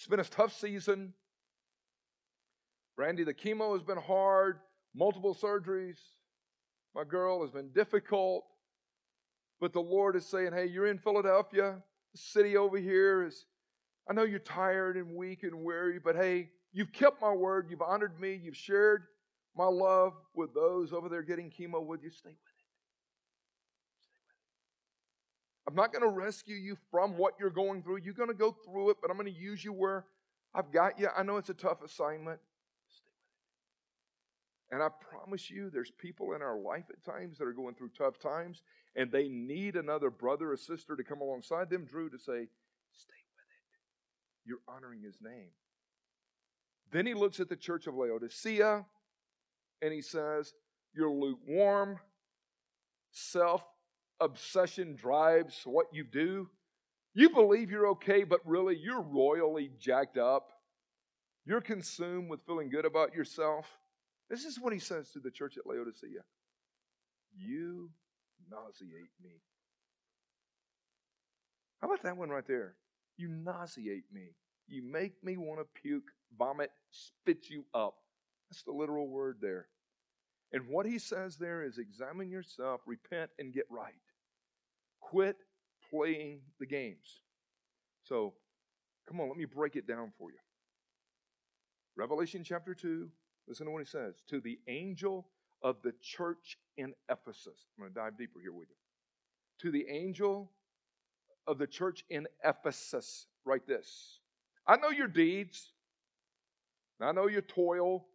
It's 0.00 0.06
been 0.06 0.18
a 0.18 0.24
tough 0.24 0.58
season. 0.58 1.12
Randy, 2.96 3.22
the 3.22 3.34
chemo 3.34 3.74
has 3.74 3.82
been 3.82 3.98
hard, 3.98 4.58
multiple 4.94 5.34
surgeries. 5.34 5.98
My 6.94 7.04
girl 7.04 7.42
has 7.42 7.50
been 7.50 7.68
difficult. 7.74 8.46
But 9.60 9.74
the 9.74 9.82
Lord 9.82 10.16
is 10.16 10.24
saying, 10.24 10.54
hey, 10.54 10.64
you're 10.64 10.86
in 10.86 10.96
Philadelphia. 10.96 11.82
The 12.12 12.18
city 12.18 12.56
over 12.56 12.78
here 12.78 13.26
is 13.26 13.44
I 14.08 14.14
know 14.14 14.22
you're 14.22 14.38
tired 14.38 14.96
and 14.96 15.14
weak 15.14 15.42
and 15.42 15.62
weary, 15.62 15.98
but 16.02 16.16
hey, 16.16 16.48
you've 16.72 16.94
kept 16.94 17.20
my 17.20 17.34
word. 17.34 17.66
You've 17.68 17.82
honored 17.82 18.18
me. 18.18 18.40
You've 18.42 18.56
shared 18.56 19.02
my 19.54 19.66
love 19.66 20.14
with 20.34 20.54
those 20.54 20.94
over 20.94 21.10
there 21.10 21.22
getting 21.22 21.50
chemo 21.50 21.84
with 21.84 22.02
you. 22.02 22.10
Stay 22.10 22.30
with 22.30 22.38
it. 22.38 22.56
Stay 23.98 24.14
with 24.16 25.59
it. 25.59 25.59
I'm 25.70 25.76
not 25.76 25.92
going 25.92 26.02
to 26.02 26.08
rescue 26.08 26.56
you 26.56 26.76
from 26.90 27.16
what 27.16 27.34
you're 27.38 27.48
going 27.48 27.84
through. 27.84 27.98
You're 27.98 28.12
going 28.12 28.28
to 28.28 28.34
go 28.34 28.56
through 28.64 28.90
it, 28.90 28.96
but 29.00 29.08
I'm 29.08 29.16
going 29.16 29.32
to 29.32 29.40
use 29.40 29.64
you 29.64 29.72
where 29.72 30.04
I've 30.52 30.72
got 30.72 30.98
you. 30.98 31.08
I 31.16 31.22
know 31.22 31.36
it's 31.36 31.48
a 31.48 31.54
tough 31.54 31.84
assignment. 31.84 32.40
Stay 32.88 33.12
with 34.68 34.72
it. 34.72 34.74
And 34.74 34.82
I 34.82 34.88
promise 34.88 35.48
you, 35.48 35.70
there's 35.70 35.92
people 35.92 36.32
in 36.32 36.42
our 36.42 36.58
life 36.58 36.86
at 36.90 37.04
times 37.04 37.38
that 37.38 37.46
are 37.46 37.52
going 37.52 37.76
through 37.76 37.90
tough 37.96 38.18
times, 38.18 38.62
and 38.96 39.12
they 39.12 39.28
need 39.28 39.76
another 39.76 40.10
brother 40.10 40.50
or 40.50 40.56
sister 40.56 40.96
to 40.96 41.04
come 41.04 41.20
alongside 41.20 41.70
them, 41.70 41.84
Drew, 41.84 42.10
to 42.10 42.18
say, 42.18 42.48
Stay 42.92 43.22
with 43.36 43.46
it. 43.46 44.44
you're 44.44 44.58
honoring 44.66 45.02
his 45.02 45.18
name. 45.22 45.50
Then 46.90 47.06
he 47.06 47.14
looks 47.14 47.38
at 47.38 47.48
the 47.48 47.54
church 47.54 47.86
of 47.86 47.94
Laodicea 47.94 48.84
and 49.82 49.92
he 49.92 50.02
says, 50.02 50.52
You're 50.92 51.12
lukewarm. 51.12 52.00
Self 53.12 53.62
obsession 54.20 54.96
drives 54.96 55.62
what 55.64 55.86
you 55.92 56.04
do. 56.04 56.48
You 57.14 57.30
believe 57.30 57.70
you're 57.70 57.88
okay, 57.88 58.24
but 58.24 58.40
really 58.44 58.76
you're 58.76 59.00
royally 59.00 59.70
jacked 59.78 60.16
up. 60.18 60.52
You're 61.44 61.60
consumed 61.60 62.30
with 62.30 62.42
feeling 62.42 62.70
good 62.70 62.84
about 62.84 63.14
yourself. 63.14 63.66
This 64.28 64.44
is 64.44 64.60
what 64.60 64.72
he 64.72 64.78
says 64.78 65.10
to 65.10 65.18
the 65.18 65.30
church 65.30 65.56
at 65.58 65.66
Laodicea 65.66 66.20
You 67.36 67.90
nauseate 68.48 69.10
me. 69.22 69.42
How 71.80 71.88
about 71.88 72.02
that 72.02 72.16
one 72.16 72.28
right 72.28 72.46
there? 72.46 72.74
You 73.16 73.28
nauseate 73.28 74.04
me. 74.12 74.34
You 74.68 74.82
make 74.82 75.24
me 75.24 75.36
want 75.36 75.60
to 75.60 75.80
puke, 75.82 76.12
vomit, 76.38 76.70
spit 76.90 77.50
you 77.50 77.64
up. 77.74 77.94
That's 78.50 78.62
the 78.62 78.72
literal 78.72 79.08
word 79.08 79.38
there. 79.40 79.66
And 80.52 80.68
what 80.68 80.86
he 80.86 80.98
says 80.98 81.36
there 81.36 81.62
is 81.62 81.78
examine 81.78 82.30
yourself, 82.30 82.80
repent, 82.86 83.30
and 83.38 83.52
get 83.52 83.66
right. 83.70 83.94
Quit 85.00 85.36
playing 85.90 86.40
the 86.58 86.66
games. 86.66 87.22
So, 88.04 88.34
come 89.08 89.20
on, 89.20 89.28
let 89.28 89.36
me 89.36 89.44
break 89.44 89.76
it 89.76 89.86
down 89.86 90.12
for 90.18 90.30
you. 90.30 90.38
Revelation 91.96 92.44
chapter 92.44 92.74
2, 92.74 93.08
listen 93.48 93.66
to 93.66 93.72
what 93.72 93.80
he 93.80 93.86
says. 93.86 94.22
To 94.28 94.40
the 94.40 94.58
angel 94.68 95.28
of 95.62 95.76
the 95.82 95.92
church 96.00 96.58
in 96.76 96.94
Ephesus. 97.10 97.66
I'm 97.76 97.84
going 97.84 97.92
to 97.92 98.00
dive 98.00 98.16
deeper 98.16 98.40
here 98.40 98.52
with 98.52 98.68
you. 98.70 98.76
To 99.62 99.70
the 99.70 99.86
angel 99.90 100.50
of 101.46 101.58
the 101.58 101.66
church 101.66 102.04
in 102.08 102.26
Ephesus, 102.44 103.26
write 103.44 103.66
this 103.66 104.20
I 104.66 104.76
know 104.76 104.90
your 104.90 105.08
deeds, 105.08 105.72
I 107.00 107.12
know 107.12 107.26
your 107.26 107.42
toil, 107.42 108.06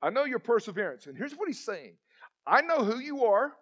I 0.00 0.10
know 0.10 0.24
your 0.24 0.38
perseverance. 0.38 1.06
And 1.06 1.16
here's 1.16 1.34
what 1.34 1.48
he's 1.48 1.64
saying 1.64 1.94
I 2.46 2.62
know 2.62 2.84
who 2.84 2.98
you 2.98 3.24
are, 3.24 3.52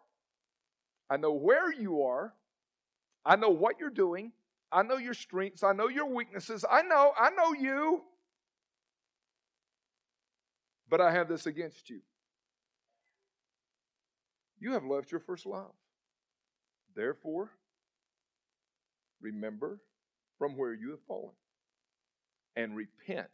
I 1.11 1.17
know 1.17 1.33
where 1.33 1.73
you 1.73 2.03
are, 2.03 2.33
I 3.27 3.37
know 3.37 3.51
what 3.51 3.81
you're 3.81 3.91
doing, 3.91 4.33
I 4.73 4.83
know 4.83 4.97
your 4.97 5.15
strengths, 5.15 5.65
I 5.65 5.73
know 5.73 5.89
your 5.89 6.07
weaknesses. 6.07 6.65
I 6.71 6.83
know, 6.83 7.13
I 7.19 7.31
know 7.31 7.53
you. 7.53 8.03
But 10.89 11.01
I 11.01 11.13
have 11.13 11.29
this 11.29 11.47
against 11.47 11.91
you. 11.91 12.01
You 14.59 14.73
have 14.73 14.85
left 14.85 15.11
your 15.11 15.21
first 15.21 15.47
love. 15.47 15.73
Therefore, 16.95 17.51
remember 19.21 19.81
from 20.39 20.57
where 20.57 20.75
you 20.75 20.91
have 20.91 21.03
fallen 21.07 21.35
and 22.57 22.77
repent 22.77 23.29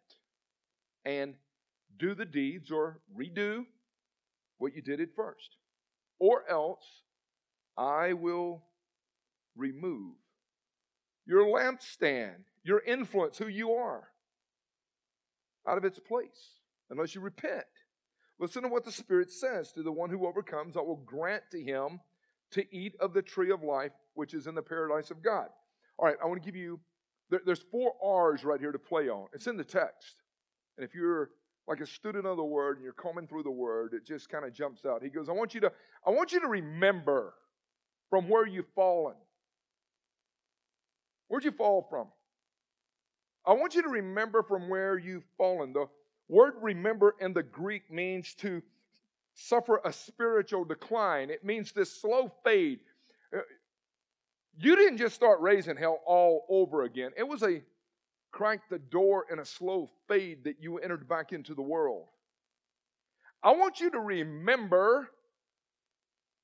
and 1.04 1.34
do 1.98 2.14
the 2.14 2.24
deeds 2.24 2.70
or 2.70 3.00
redo 3.18 3.64
what 4.58 4.74
you 4.74 4.82
did 4.82 5.00
at 5.00 5.14
first. 5.14 5.56
Or 6.18 6.48
else 6.48 7.02
I 7.76 8.14
will 8.14 8.62
remove 9.56 10.14
your 11.26 11.44
lampstand, 11.44 12.44
your 12.62 12.80
influence, 12.80 13.38
who 13.38 13.48
you 13.48 13.72
are, 13.72 14.04
out 15.66 15.78
of 15.78 15.84
its 15.84 15.98
place 15.98 16.60
unless 16.90 17.14
you 17.14 17.20
repent. 17.20 17.64
Listen 18.38 18.62
to 18.62 18.68
what 18.68 18.84
the 18.84 18.92
Spirit 18.92 19.30
says 19.30 19.72
to 19.72 19.82
the 19.82 19.92
one 19.92 20.10
who 20.10 20.26
overcomes, 20.26 20.76
I 20.76 20.80
will 20.80 21.02
grant 21.04 21.42
to 21.52 21.60
him 21.60 22.00
to 22.52 22.64
eat 22.74 22.94
of 23.00 23.12
the 23.12 23.22
tree 23.22 23.50
of 23.50 23.62
life, 23.62 23.92
which 24.14 24.34
is 24.34 24.46
in 24.46 24.54
the 24.54 24.62
paradise 24.62 25.10
of 25.10 25.22
God. 25.22 25.48
All 25.98 26.06
right, 26.06 26.16
I 26.22 26.26
want 26.26 26.40
to 26.42 26.46
give 26.46 26.54
you, 26.54 26.78
there, 27.30 27.40
there's 27.44 27.64
four 27.72 27.94
R's 28.04 28.44
right 28.44 28.60
here 28.60 28.72
to 28.72 28.78
play 28.78 29.08
on. 29.08 29.26
It's 29.32 29.46
in 29.46 29.56
the 29.56 29.64
text. 29.64 30.22
And 30.76 30.86
if 30.86 30.94
you're 30.94 31.30
like 31.66 31.80
a 31.80 31.86
student 31.86 32.26
of 32.26 32.36
the 32.36 32.44
word 32.44 32.76
and 32.76 32.84
you're 32.84 32.92
combing 32.92 33.26
through 33.26 33.42
the 33.42 33.50
word, 33.50 33.94
it 33.94 34.06
just 34.06 34.28
kind 34.28 34.44
of 34.44 34.52
jumps 34.52 34.84
out. 34.84 35.02
He 35.02 35.08
goes, 35.08 35.28
I 35.28 35.32
want 35.32 35.54
you 35.54 35.60
to, 35.62 35.72
I 36.06 36.10
want 36.10 36.32
you 36.32 36.40
to 36.40 36.46
remember 36.46 37.34
from 38.10 38.28
where 38.28 38.46
you've 38.46 38.68
fallen. 38.74 39.16
Where'd 41.28 41.44
you 41.44 41.52
fall 41.52 41.86
from? 41.88 42.06
I 43.44 43.52
want 43.52 43.74
you 43.74 43.82
to 43.82 43.88
remember 43.88 44.42
from 44.42 44.68
where 44.68 44.98
you've 44.98 45.26
fallen. 45.38 45.72
The 45.72 45.86
word 46.28 46.54
remember 46.60 47.14
in 47.20 47.32
the 47.32 47.42
Greek 47.42 47.90
means 47.90 48.34
to 48.36 48.62
suffer 49.34 49.80
a 49.84 49.92
spiritual 49.92 50.64
decline. 50.64 51.30
It 51.30 51.44
means 51.44 51.72
this 51.72 52.00
slow 52.00 52.32
fade. 52.42 52.80
Uh, 53.34 53.40
you 54.58 54.74
didn't 54.74 54.98
just 54.98 55.14
start 55.14 55.40
raising 55.40 55.76
hell 55.76 56.00
all 56.06 56.46
over 56.48 56.82
again. 56.84 57.10
It 57.16 57.26
was 57.28 57.42
a 57.42 57.62
crank 58.32 58.62
the 58.70 58.78
door 58.78 59.26
in 59.30 59.38
a 59.38 59.44
slow 59.44 59.88
fade 60.08 60.44
that 60.44 60.56
you 60.60 60.78
entered 60.78 61.08
back 61.08 61.32
into 61.32 61.54
the 61.54 61.62
world. 61.62 62.06
I 63.42 63.52
want 63.52 63.80
you 63.80 63.90
to 63.90 64.00
remember 64.00 65.08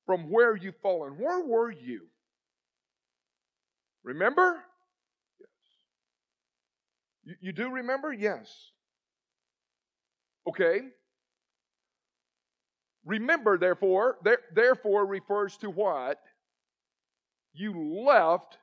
from 0.05 0.29
where 0.29 0.55
you've 0.55 0.79
fallen. 0.81 1.13
Where 1.13 1.45
were 1.45 1.71
you? 1.71 2.07
Remember? 4.03 4.59
Yes. 5.39 5.49
You, 7.23 7.35
you 7.41 7.51
do 7.53 7.69
remember? 7.69 8.11
Yes. 8.11 8.71
Okay. 10.47 10.81
Remember, 13.05 13.57
therefore, 13.57 14.17
there, 14.23 14.39
therefore 14.53 15.05
refers 15.05 15.57
to 15.57 15.69
what? 15.69 16.19
You 17.53 18.03
left 18.05 18.57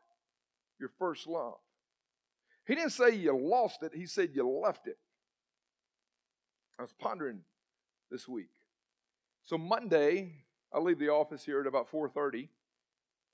your 0.79 0.91
first 0.99 1.27
love. 1.27 1.59
He 2.67 2.75
didn't 2.75 2.93
say 2.93 3.15
you 3.15 3.37
lost 3.37 3.83
it, 3.83 3.93
he 3.95 4.07
said 4.07 4.31
you 4.35 4.49
left 4.49 4.87
it. 4.87 4.97
I 6.79 6.83
was 6.83 6.95
pondering 6.99 7.41
this 8.11 8.27
week. 8.27 8.51
So 9.43 9.59
Monday, 9.59 10.33
I 10.73 10.79
leave 10.79 10.99
the 10.99 11.09
office 11.09 11.45
here 11.45 11.61
at 11.61 11.67
about 11.67 11.91
4:30 11.91 12.49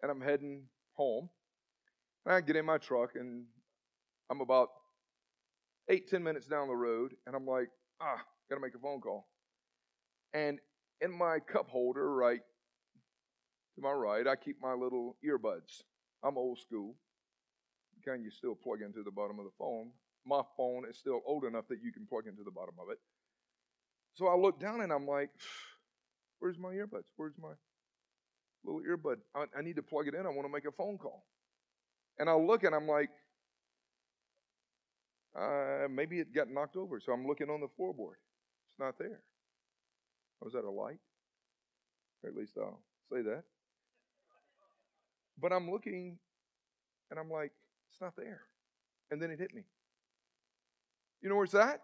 and 0.02 0.10
I'm 0.10 0.20
heading 0.20 0.68
home. 0.94 1.28
And 2.24 2.34
I 2.34 2.40
get 2.40 2.56
in 2.56 2.64
my 2.64 2.78
truck 2.78 3.14
and 3.14 3.44
I'm 4.30 4.40
about 4.40 4.70
eight, 5.88 6.08
ten 6.08 6.22
minutes 6.22 6.46
down 6.46 6.68
the 6.68 6.74
road, 6.74 7.14
and 7.26 7.36
I'm 7.36 7.46
like, 7.46 7.68
ah, 8.00 8.20
gotta 8.48 8.60
make 8.60 8.74
a 8.74 8.78
phone 8.78 9.00
call. 9.00 9.28
And 10.34 10.58
in 11.00 11.12
my 11.12 11.38
cup 11.38 11.68
holder, 11.68 12.12
right 12.14 12.40
to 13.74 13.80
my 13.80 13.92
right, 13.92 14.26
I 14.26 14.36
keep 14.36 14.56
my 14.60 14.72
little 14.72 15.16
earbuds. 15.24 15.82
I'm 16.24 16.36
old 16.36 16.58
school. 16.58 16.96
Can 18.04 18.22
you 18.22 18.30
still 18.30 18.54
plug 18.54 18.82
into 18.82 19.02
the 19.02 19.10
bottom 19.10 19.38
of 19.38 19.44
the 19.44 19.52
phone? 19.58 19.90
My 20.24 20.42
phone 20.56 20.84
is 20.88 20.98
still 20.98 21.22
old 21.26 21.44
enough 21.44 21.68
that 21.68 21.82
you 21.82 21.92
can 21.92 22.06
plug 22.06 22.26
into 22.26 22.42
the 22.42 22.50
bottom 22.50 22.74
of 22.80 22.90
it. 22.90 22.98
So 24.14 24.26
I 24.26 24.34
look 24.34 24.58
down 24.58 24.80
and 24.80 24.92
I'm 24.92 25.06
like, 25.06 25.30
where's 26.40 26.58
my 26.58 26.70
earbuds? 26.70 27.06
Where's 27.16 27.34
my 27.40 27.52
little 28.64 28.80
earbud? 28.80 29.16
I, 29.34 29.44
I 29.58 29.62
need 29.62 29.76
to 29.76 29.82
plug 29.82 30.08
it 30.08 30.14
in. 30.14 30.26
I 30.26 30.28
want 30.30 30.44
to 30.46 30.52
make 30.52 30.64
a 30.66 30.72
phone 30.72 30.98
call. 30.98 31.24
And 32.18 32.28
I 32.30 32.34
look 32.34 32.64
and 32.64 32.74
I'm 32.74 32.86
like, 32.86 33.10
uh, 35.38 35.88
maybe 35.90 36.20
it 36.20 36.34
got 36.34 36.48
knocked 36.48 36.76
over. 36.76 36.98
So 37.00 37.12
I'm 37.12 37.26
looking 37.26 37.50
on 37.50 37.60
the 37.60 37.68
floorboard. 37.78 38.16
It's 38.70 38.78
not 38.78 38.98
there. 38.98 39.20
Was 40.42 40.52
that 40.54 40.64
a 40.64 40.70
light? 40.70 41.00
Or 42.22 42.30
at 42.30 42.36
least 42.36 42.52
I'll 42.58 42.80
say 43.12 43.22
that. 43.22 43.42
But 45.38 45.52
I'm 45.52 45.70
looking 45.70 46.18
and 47.10 47.20
I'm 47.20 47.30
like, 47.30 47.52
it's 47.90 48.00
not 48.00 48.16
there. 48.16 48.42
And 49.10 49.20
then 49.20 49.30
it 49.30 49.38
hit 49.38 49.54
me. 49.54 49.62
You 51.22 51.28
know 51.28 51.36
where's 51.36 51.52
that? 51.52 51.82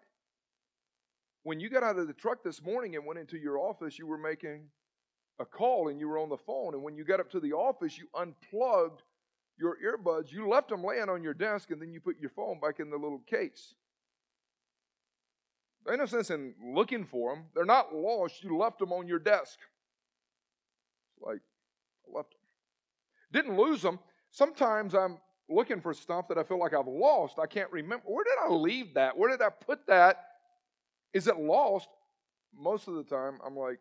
When 1.44 1.59
you 1.59 1.68
got 1.68 1.83
out 1.83 1.98
of 1.98 2.07
the 2.07 2.12
truck 2.12 2.42
this 2.44 2.62
morning 2.62 2.94
and 2.94 3.05
went 3.05 3.18
into 3.18 3.37
your 3.37 3.59
office, 3.59 3.98
you 3.98 4.07
were 4.07 4.18
making 4.18 4.62
a 5.40 5.44
call 5.44 5.88
and 5.88 5.98
you 5.98 6.09
were 6.09 6.18
on 6.18 6.28
the 6.28 6.37
phone. 6.37 6.74
And 6.74 6.83
when 6.83 6.96
you 6.96 7.05
got 7.05 7.20
up 7.20 7.31
to 7.33 7.40
the 7.40 7.52
office, 7.52 7.98
you 7.98 8.07
unplugged 8.14 9.02
your 9.59 9.76
earbuds. 9.85 10.31
You 10.31 10.48
left 10.48 10.68
them 10.68 10.85
laying 10.85 11.09
on 11.09 11.22
your 11.22 11.35
desk 11.35 11.70
and 11.70 11.83
then 11.83 11.92
you 11.92 12.00
put 12.00 12.20
your 12.20 12.31
phone 12.31 12.61
back 12.61 12.81
in 12.81 12.90
the 12.90 12.96
little 12.96 13.22
case. 13.26 13.74
There's 15.85 15.98
no 15.98 16.07
sense 16.07 16.31
in 16.31 16.55
looking 16.64 17.05
for 17.05 17.35
them. 17.35 17.46
They're 17.55 17.64
not 17.64 17.92
lost. 17.92 18.44
You 18.44 18.57
left 18.57 18.78
them 18.78 18.92
on 18.92 19.09
your 19.09 19.18
desk. 19.18 19.59
It's 21.16 21.26
like, 21.26 21.40
I 22.07 22.16
left 22.16 22.31
them. 22.31 22.40
Didn't 23.33 23.57
lose 23.59 23.83
them. 23.83 23.98
Sometimes 24.31 24.94
I'm 24.94 25.18
looking 25.48 25.81
for 25.81 25.92
stuff 25.92 26.28
that 26.28 26.38
I 26.38 26.44
feel 26.44 26.61
like 26.61 26.72
I've 26.72 26.87
lost. 26.87 27.40
I 27.40 27.46
can't 27.46 27.70
remember. 27.72 28.05
Where 28.07 28.24
did 28.24 28.35
I 28.44 28.48
leave 28.52 28.94
that? 28.94 29.16
Where 29.16 29.31
did 29.31 29.42
I 29.42 29.48
put 29.48 29.87
that? 29.88 30.24
Is 31.14 31.27
it 31.27 31.38
lost? 31.38 31.88
Most 32.59 32.88
of 32.88 32.94
the 32.94 33.05
time, 33.05 33.38
I'm 33.44 33.57
like, 33.57 33.79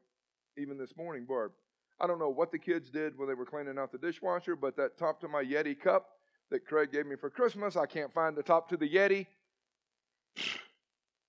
even 0.58 0.78
this 0.78 0.96
morning, 0.96 1.26
Barb, 1.26 1.52
I 2.00 2.08
don't 2.08 2.20
know 2.20 2.30
what 2.30 2.52
the 2.52 2.58
kids 2.58 2.90
did 2.90 3.18
when 3.18 3.28
they 3.28 3.34
were 3.34 3.46
cleaning 3.46 3.78
out 3.78 3.92
the 3.92 3.98
dishwasher, 3.98 4.56
but 4.56 4.76
that 4.78 4.98
top 4.98 5.22
to 5.22 5.28
my 5.28 5.44
Yeti 5.44 5.80
cup 5.80 6.10
that 6.50 6.66
Craig 6.66 6.92
gave 6.92 7.06
me 7.06 7.16
for 7.16 7.30
Christmas, 7.30 7.76
I 7.76 7.86
can't 7.86 8.14
find 8.14 8.36
the 8.36 8.44
top 8.44 8.70
to 8.70 8.78
the 8.78 8.90
Yeti. 8.90 9.28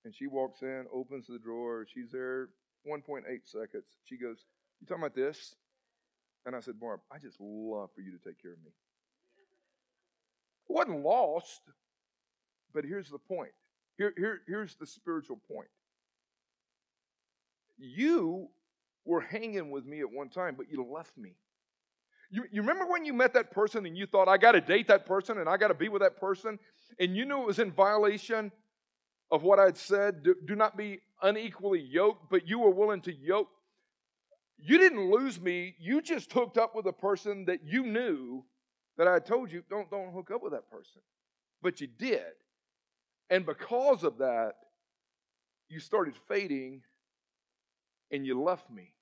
And 0.05 0.13
she 0.13 0.27
walks 0.27 0.63
in, 0.63 0.83
opens 0.91 1.27
the 1.27 1.39
drawer. 1.39 1.87
She's 1.87 2.11
there 2.11 2.49
1.8 2.85 3.21
seconds. 3.45 3.85
She 4.03 4.17
goes, 4.17 4.43
You 4.81 4.85
talking 4.85 5.01
about 5.01 5.15
this? 5.15 5.55
And 6.45 6.53
I 6.53 6.59
said, 6.59 6.77
Barb, 6.77 6.99
I 7.09 7.19
just 7.19 7.39
love 7.39 7.89
for 7.95 8.01
you 8.01 8.11
to 8.11 8.17
take 8.17 8.41
care 8.41 8.51
of 8.51 8.57
me. 8.65 8.71
It 10.69 10.73
wasn't 10.73 11.05
lost, 11.05 11.61
but 12.73 12.83
here's 12.83 13.09
the 13.09 13.17
point. 13.17 13.51
Here, 13.97 14.13
here, 14.17 14.41
here's 14.45 14.75
the 14.75 14.85
spiritual 14.85 15.39
point. 15.49 15.69
You 17.77 18.49
were 19.05 19.21
hanging 19.21 19.71
with 19.71 19.85
me 19.85 19.99
at 20.01 20.11
one 20.11 20.29
time, 20.29 20.55
but 20.57 20.69
you 20.69 20.85
left 20.85 21.17
me. 21.17 21.35
You, 22.29 22.45
you 22.51 22.61
remember 22.61 22.85
when 22.85 23.05
you 23.05 23.13
met 23.13 23.33
that 23.33 23.51
person 23.51 23.85
and 23.85 23.97
you 23.97 24.07
thought, 24.07 24.27
I 24.27 24.37
got 24.37 24.53
to 24.53 24.61
date 24.61 24.87
that 24.87 25.05
person 25.05 25.37
and 25.37 25.47
I 25.47 25.57
got 25.57 25.67
to 25.67 25.73
be 25.73 25.89
with 25.89 26.01
that 26.01 26.19
person? 26.19 26.57
And 26.99 27.15
you 27.15 27.25
knew 27.25 27.41
it 27.41 27.45
was 27.45 27.59
in 27.59 27.71
violation 27.71 28.51
of 29.31 29.43
what 29.43 29.59
I'd 29.59 29.77
said 29.77 30.23
do, 30.23 30.35
do 30.45 30.55
not 30.55 30.77
be 30.77 30.99
unequally 31.21 31.81
yoked, 31.81 32.29
but 32.29 32.47
you 32.47 32.59
were 32.59 32.71
willing 32.71 33.01
to 33.01 33.13
yoke. 33.13 33.49
You 34.57 34.77
didn't 34.77 35.11
lose 35.11 35.39
me. 35.39 35.75
You 35.79 36.01
just 36.01 36.31
hooked 36.31 36.57
up 36.57 36.75
with 36.75 36.85
a 36.85 36.93
person 36.93 37.45
that 37.45 37.59
you 37.65 37.83
knew 37.83 38.43
that 38.97 39.07
I 39.07 39.19
told 39.19 39.51
you, 39.51 39.63
don't, 39.69 39.89
don't 39.89 40.13
hook 40.13 40.31
up 40.33 40.41
with 40.43 40.53
that 40.53 40.69
person. 40.69 41.01
But 41.61 41.81
you 41.81 41.87
did. 41.87 42.21
And 43.29 43.45
because 43.45 44.03
of 44.03 44.19
that, 44.19 44.53
you 45.69 45.79
started 45.79 46.15
fading 46.27 46.81
and 48.13 48.25
you 48.25 48.39
left 48.39 48.69
me. 48.69 48.93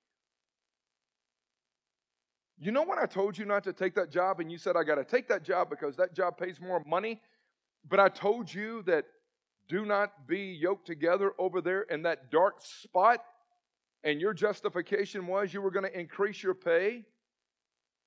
You 2.58 2.72
know 2.72 2.84
when 2.84 2.98
I 2.98 3.06
told 3.06 3.38
you 3.38 3.46
not 3.46 3.64
to 3.66 3.74
take 3.74 3.94
that 3.96 4.10
job 4.10 4.40
and 4.40 4.52
you 4.52 4.58
said, 4.58 4.76
I 4.78 4.84
got 4.84 4.96
to 4.96 5.04
take 5.04 5.28
that 5.28 5.44
job 5.44 5.70
because 5.70 5.98
that 5.98 6.16
job 6.16 6.38
pays 6.38 6.60
more 6.62 6.82
money? 6.88 7.20
But 7.88 8.00
I 8.00 8.08
told 8.08 8.52
you 8.52 8.84
that 8.84 9.06
do 9.68 9.86
not 9.86 10.28
be 10.28 10.54
yoked 10.54 10.88
together 10.88 11.34
over 11.38 11.60
there 11.60 11.82
in 11.82 12.04
that 12.04 12.32
dark 12.32 12.56
spot. 12.60 13.24
And 14.04 14.22
your 14.22 14.34
justification 14.34 15.28
was 15.28 15.54
you 15.54 15.62
were 15.62 15.72
going 15.72 15.86
to 15.92 16.00
increase 16.00 16.42
your 16.42 16.54
pay 16.54 17.04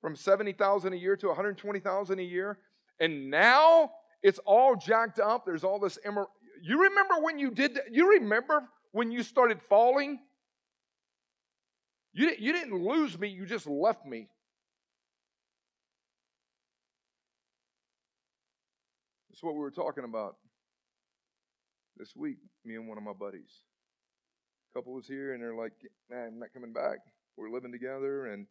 from 0.00 0.16
70,000 0.16 0.92
a 0.92 0.96
year 0.96 1.16
to 1.16 1.28
120,000 1.28 2.18
a 2.18 2.22
year. 2.22 2.58
And 3.00 3.30
now 3.30 3.90
it's 4.22 4.38
all 4.46 4.76
jacked 4.76 5.18
up. 5.18 5.44
There's 5.44 5.64
all 5.64 5.78
this 5.78 5.98
immer- 5.98 6.28
You 6.62 6.82
remember 6.82 7.16
when 7.20 7.38
you 7.38 7.50
did 7.50 7.74
that? 7.74 7.92
You 7.92 8.10
remember 8.10 8.68
when 8.92 9.10
you 9.10 9.22
started 9.22 9.60
falling? 9.68 10.20
You, 12.14 12.30
you 12.38 12.52
didn't 12.52 12.80
lose 12.80 13.18
me, 13.18 13.28
you 13.28 13.44
just 13.44 13.66
left 13.66 14.06
me. 14.06 14.28
That's 19.30 19.42
what 19.42 19.54
we 19.54 19.60
were 19.60 19.72
talking 19.72 20.04
about 20.04 20.36
this 21.96 22.14
week, 22.14 22.38
me 22.64 22.76
and 22.76 22.88
one 22.88 22.98
of 22.98 23.04
my 23.04 23.12
buddies. 23.12 23.50
A 24.70 24.78
couple 24.78 24.94
was 24.94 25.08
here 25.08 25.34
and 25.34 25.42
they're 25.42 25.56
like, 25.56 25.72
man, 26.08 26.28
I'm 26.34 26.38
not 26.38 26.54
coming 26.54 26.72
back. 26.72 26.98
We're 27.36 27.50
living 27.50 27.72
together 27.72 28.26
and 28.26 28.46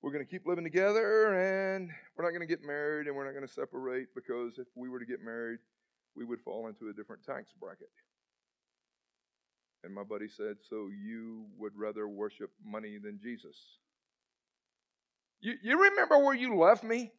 we're 0.00 0.12
going 0.12 0.24
to 0.24 0.30
keep 0.30 0.46
living 0.46 0.62
together 0.62 1.34
and 1.34 1.90
we're 2.16 2.24
not 2.24 2.30
going 2.30 2.46
to 2.46 2.46
get 2.46 2.64
married 2.64 3.08
and 3.08 3.16
we're 3.16 3.24
not 3.24 3.34
going 3.34 3.46
to 3.46 3.52
separate 3.52 4.06
because 4.14 4.58
if 4.58 4.68
we 4.76 4.88
were 4.88 5.00
to 5.00 5.06
get 5.06 5.18
married, 5.20 5.58
we 6.14 6.24
would 6.24 6.40
fall 6.42 6.68
into 6.68 6.88
a 6.90 6.92
different 6.92 7.24
tax 7.24 7.50
bracket. 7.60 7.90
And 9.86 9.94
my 9.94 10.02
buddy 10.02 10.26
said, 10.26 10.56
So 10.68 10.88
you 10.88 11.46
would 11.56 11.70
rather 11.76 12.08
worship 12.08 12.50
money 12.64 12.98
than 13.00 13.20
Jesus? 13.22 13.56
You, 15.40 15.54
you 15.62 15.80
remember 15.80 16.18
where 16.18 16.34
you 16.34 16.58
left 16.58 16.82
me? 16.82 17.12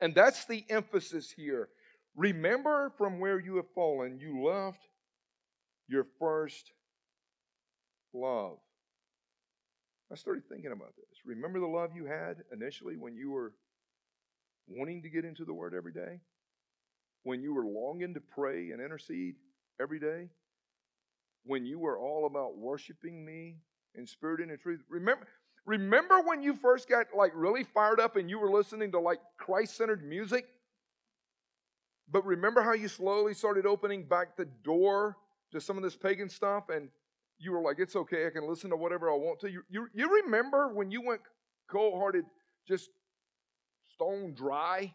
And 0.00 0.16
that's 0.16 0.46
the 0.46 0.64
emphasis 0.68 1.30
here. 1.30 1.68
Remember 2.16 2.92
from 2.98 3.20
where 3.20 3.38
you 3.38 3.54
have 3.56 3.70
fallen, 3.72 4.18
you 4.18 4.44
left 4.44 4.80
your 5.86 6.08
first 6.18 6.72
love. 8.12 8.56
I 10.10 10.16
started 10.16 10.42
thinking 10.48 10.72
about 10.72 10.96
this. 10.96 11.20
Remember 11.24 11.60
the 11.60 11.66
love 11.66 11.90
you 11.94 12.06
had 12.06 12.38
initially 12.52 12.96
when 12.96 13.14
you 13.14 13.30
were 13.30 13.52
wanting 14.66 15.02
to 15.02 15.08
get 15.08 15.24
into 15.24 15.44
the 15.44 15.54
Word 15.54 15.72
every 15.72 15.92
day? 15.92 16.18
When 17.22 17.42
you 17.42 17.54
were 17.54 17.64
longing 17.64 18.14
to 18.14 18.20
pray 18.20 18.70
and 18.72 18.80
intercede 18.82 19.36
every 19.80 20.00
day? 20.00 20.30
When 21.48 21.64
you 21.64 21.78
were 21.78 21.98
all 21.98 22.26
about 22.26 22.58
worshiping 22.58 23.24
me 23.24 23.56
in 23.94 24.06
spirit 24.06 24.40
and 24.40 24.50
in 24.50 24.58
truth? 24.58 24.80
Remember, 24.90 25.26
remember 25.64 26.20
when 26.20 26.42
you 26.42 26.54
first 26.54 26.90
got 26.90 27.06
like 27.16 27.32
really 27.34 27.64
fired 27.64 28.00
up 28.00 28.16
and 28.16 28.28
you 28.28 28.38
were 28.38 28.50
listening 28.50 28.92
to 28.92 29.00
like 29.00 29.18
Christ 29.38 29.74
centered 29.74 30.06
music? 30.06 30.44
But 32.10 32.26
remember 32.26 32.60
how 32.60 32.74
you 32.74 32.86
slowly 32.86 33.32
started 33.32 33.64
opening 33.64 34.04
back 34.04 34.36
the 34.36 34.44
door 34.62 35.16
to 35.52 35.58
some 35.58 35.78
of 35.78 35.82
this 35.82 35.96
pagan 35.96 36.28
stuff 36.28 36.68
and 36.68 36.90
you 37.38 37.52
were 37.52 37.62
like, 37.62 37.78
it's 37.78 37.96
okay, 37.96 38.26
I 38.26 38.30
can 38.30 38.46
listen 38.46 38.68
to 38.68 38.76
whatever 38.76 39.10
I 39.10 39.14
want 39.14 39.40
to. 39.40 39.50
You, 39.50 39.62
you, 39.70 39.86
you 39.94 40.22
remember 40.24 40.74
when 40.74 40.90
you 40.90 41.00
went 41.00 41.22
cold 41.66 41.98
hearted, 41.98 42.26
just 42.66 42.90
stone 43.94 44.34
dry? 44.34 44.92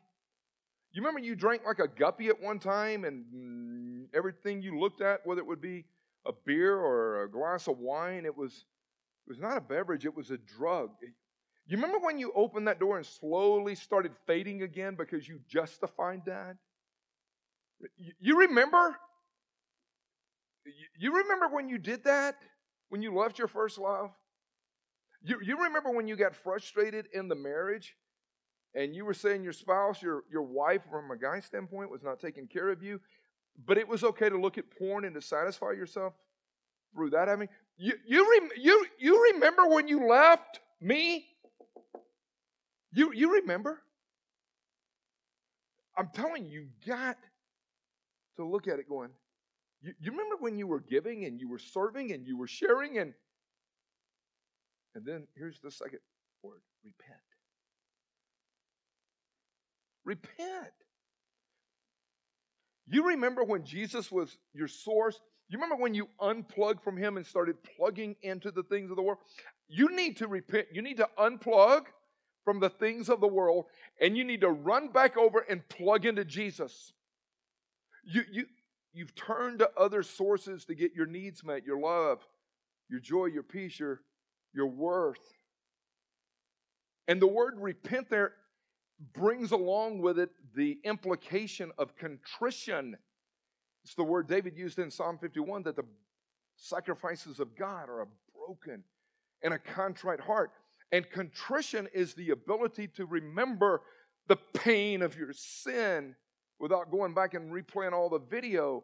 You 0.92 1.02
remember 1.02 1.20
you 1.20 1.36
drank 1.36 1.64
like 1.66 1.80
a 1.80 1.88
guppy 1.88 2.28
at 2.28 2.40
one 2.40 2.60
time 2.60 3.06
and 3.06 3.26
mm, 3.34 4.16
everything 4.16 4.62
you 4.62 4.80
looked 4.80 5.02
at, 5.02 5.26
whether 5.26 5.42
it 5.42 5.48
would 5.48 5.62
be 5.62 5.86
a 6.26 6.32
beer 6.46 6.78
or 6.78 7.24
a 7.24 7.30
glass 7.30 7.68
of 7.68 7.80
wine, 7.80 8.26
it 8.26 8.36
was, 8.36 8.66
it 9.28 9.30
was 9.30 9.40
not 9.40 9.58
a 9.58 9.62
beverage, 9.62 10.06
it 10.06 10.16
was 10.16 10.32
a 10.32 10.38
drug. 10.38 10.92
You 11.66 11.78
remember 11.78 12.00
when 12.00 12.18
you 12.18 12.32
opened 12.36 12.68
that 12.68 12.80
door 12.80 12.98
and 12.98 13.06
slowly 13.06 13.76
started 13.76 14.12
fading 14.28 14.64
again 14.64 14.96
because 14.96 15.28
you 15.28 15.40
justified 15.48 16.24
that? 16.26 16.58
You 18.20 18.40
remember? 18.40 18.98
You 20.98 21.18
remember 21.18 21.48
when 21.50 21.70
you 21.70 21.78
did 21.78 22.04
that? 22.04 22.36
When 22.90 23.02
you 23.02 23.16
left 23.16 23.40
your 23.40 23.48
first 23.48 23.78
love? 23.78 24.12
You, 25.24 25.40
you 25.42 25.62
remember 25.64 25.92
when 25.92 26.08
you 26.08 26.16
got 26.16 26.36
frustrated 26.36 27.08
in 27.14 27.30
the 27.30 27.36
marriage 27.36 27.96
and 28.76 28.96
you 28.96 29.06
were 29.06 29.14
saying 29.14 29.44
your 29.44 29.54
spouse, 29.54 30.02
your, 30.02 30.24
your 30.32 30.42
wife, 30.42 30.82
from 30.90 31.12
a 31.12 31.18
guy 31.18 31.40
standpoint, 31.40 31.92
was 31.92 32.04
not 32.04 32.20
taking 32.20 32.48
care 32.48 32.70
of 32.70 32.84
you, 32.84 33.00
but 33.66 33.78
it 33.78 33.88
was 33.88 34.04
okay 34.04 34.30
to 34.30 34.40
look 34.40 34.58
at 34.58 34.66
porn 34.78 35.06
and 35.06 35.16
to 35.16 35.22
satisfy 35.22 35.72
yourself 35.72 36.14
through 36.94 37.12
that? 37.12 37.30
I 37.30 37.36
mean, 37.36 37.50
you, 37.78 37.94
you, 38.08 38.30
rem, 38.32 38.50
you, 38.58 38.86
you 39.00 39.32
remember 39.34 39.68
when 39.68 39.88
you 39.88 40.08
left 40.08 40.60
me? 40.82 41.26
You, 42.92 43.12
you 43.14 43.36
remember? 43.36 43.82
I'm 45.98 46.10
telling 46.14 46.46
you, 46.46 46.62
you 46.62 46.68
got 46.88 47.18
to 48.38 48.46
look 48.46 48.68
at 48.68 48.80
it 48.80 48.90
going, 48.90 49.10
you, 49.82 49.94
you 50.00 50.12
remember 50.12 50.38
when 50.40 50.58
you 50.58 50.68
were 50.68 50.80
giving 50.80 51.26
and 51.26 51.40
you 51.40 51.50
were 51.50 51.60
serving 51.60 52.12
and 52.12 52.26
you 52.26 52.38
were 52.38 52.48
sharing 52.48 52.98
and 52.98 53.14
and 54.96 55.06
then 55.06 55.28
here's 55.36 55.60
the 55.60 55.72
second 55.72 56.00
word 56.44 56.62
repent. 56.84 57.20
Repent. 60.06 60.74
You 62.94 63.08
remember 63.08 63.44
when 63.44 63.64
Jesus 63.64 64.12
was 64.12 64.38
your 64.54 64.68
source? 64.68 65.20
You 65.50 65.58
remember 65.58 65.82
when 65.82 65.96
you 65.96 66.10
unplugged 66.22 66.84
from 66.84 66.96
Him 66.96 67.18
and 67.18 67.26
started 67.26 67.56
plugging 67.76 68.16
into 68.22 68.52
the 68.52 68.62
things 68.62 68.92
of 68.92 68.98
the 68.98 69.02
world? 69.02 69.18
You 69.68 69.96
need 69.96 70.18
to 70.18 70.28
repent. 70.28 70.68
You 70.72 70.84
need 70.84 70.98
to 70.98 71.10
unplug 71.18 71.86
from 72.46 72.60
the 72.60 72.70
things 72.70 73.10
of 73.10 73.20
the 73.20 73.28
world 73.28 73.66
and 74.00 74.16
you 74.16 74.24
need 74.24 74.42
to 74.42 74.50
run 74.50 74.90
back 74.90 75.18
over 75.18 75.40
and 75.40 75.68
plug 75.70 76.06
into 76.06 76.24
Jesus. 76.24 76.94
You, 78.04 78.22
you, 78.32 78.46
you've 78.94 79.16
turned 79.16 79.60
to 79.60 79.72
other 79.76 80.04
sources 80.04 80.66
to 80.66 80.76
get 80.76 80.94
your 80.94 81.08
needs 81.08 81.44
met, 81.44 81.66
your 81.66 81.80
love, 81.80 82.20
your 82.90 83.00
joy, 83.00 83.26
your 83.26 83.42
peace, 83.42 83.80
your, 83.80 84.02
your 84.54 84.68
worth. 84.68 85.34
And 87.08 87.20
the 87.20 87.28
word 87.28 87.56
repent 87.58 88.12
there 88.12 88.34
brings 89.14 89.52
along 89.52 90.00
with 90.00 90.20
it 90.20 90.30
the 90.56 90.80
implication 90.84 91.72
of 91.78 91.96
contrition. 91.98 92.96
It's 93.84 93.96
the 93.96 94.04
word 94.04 94.28
David 94.28 94.58
used 94.58 94.80
in 94.80 94.90
Psalm 94.90 95.18
51 95.20 95.64
that 95.64 95.76
the 95.76 95.86
sacrifices 96.56 97.40
of 97.40 97.56
God 97.56 97.90
are 97.90 98.02
a 98.02 98.08
broken 98.36 98.84
and 99.42 99.54
a 99.54 99.60
contrite 99.60 100.20
heart. 100.20 100.52
And 100.92 101.10
contrition 101.10 101.88
is 101.94 102.14
the 102.14 102.30
ability 102.30 102.88
to 102.96 103.06
remember 103.06 103.82
the 104.28 104.38
pain 104.54 105.02
of 105.02 105.18
your 105.18 105.34
sin 105.34 106.16
without 106.60 106.92
going 106.92 107.14
back 107.14 107.34
and 107.34 107.52
replaying 107.52 107.94
all 107.94 108.10
the 108.10 108.20
video. 108.20 108.84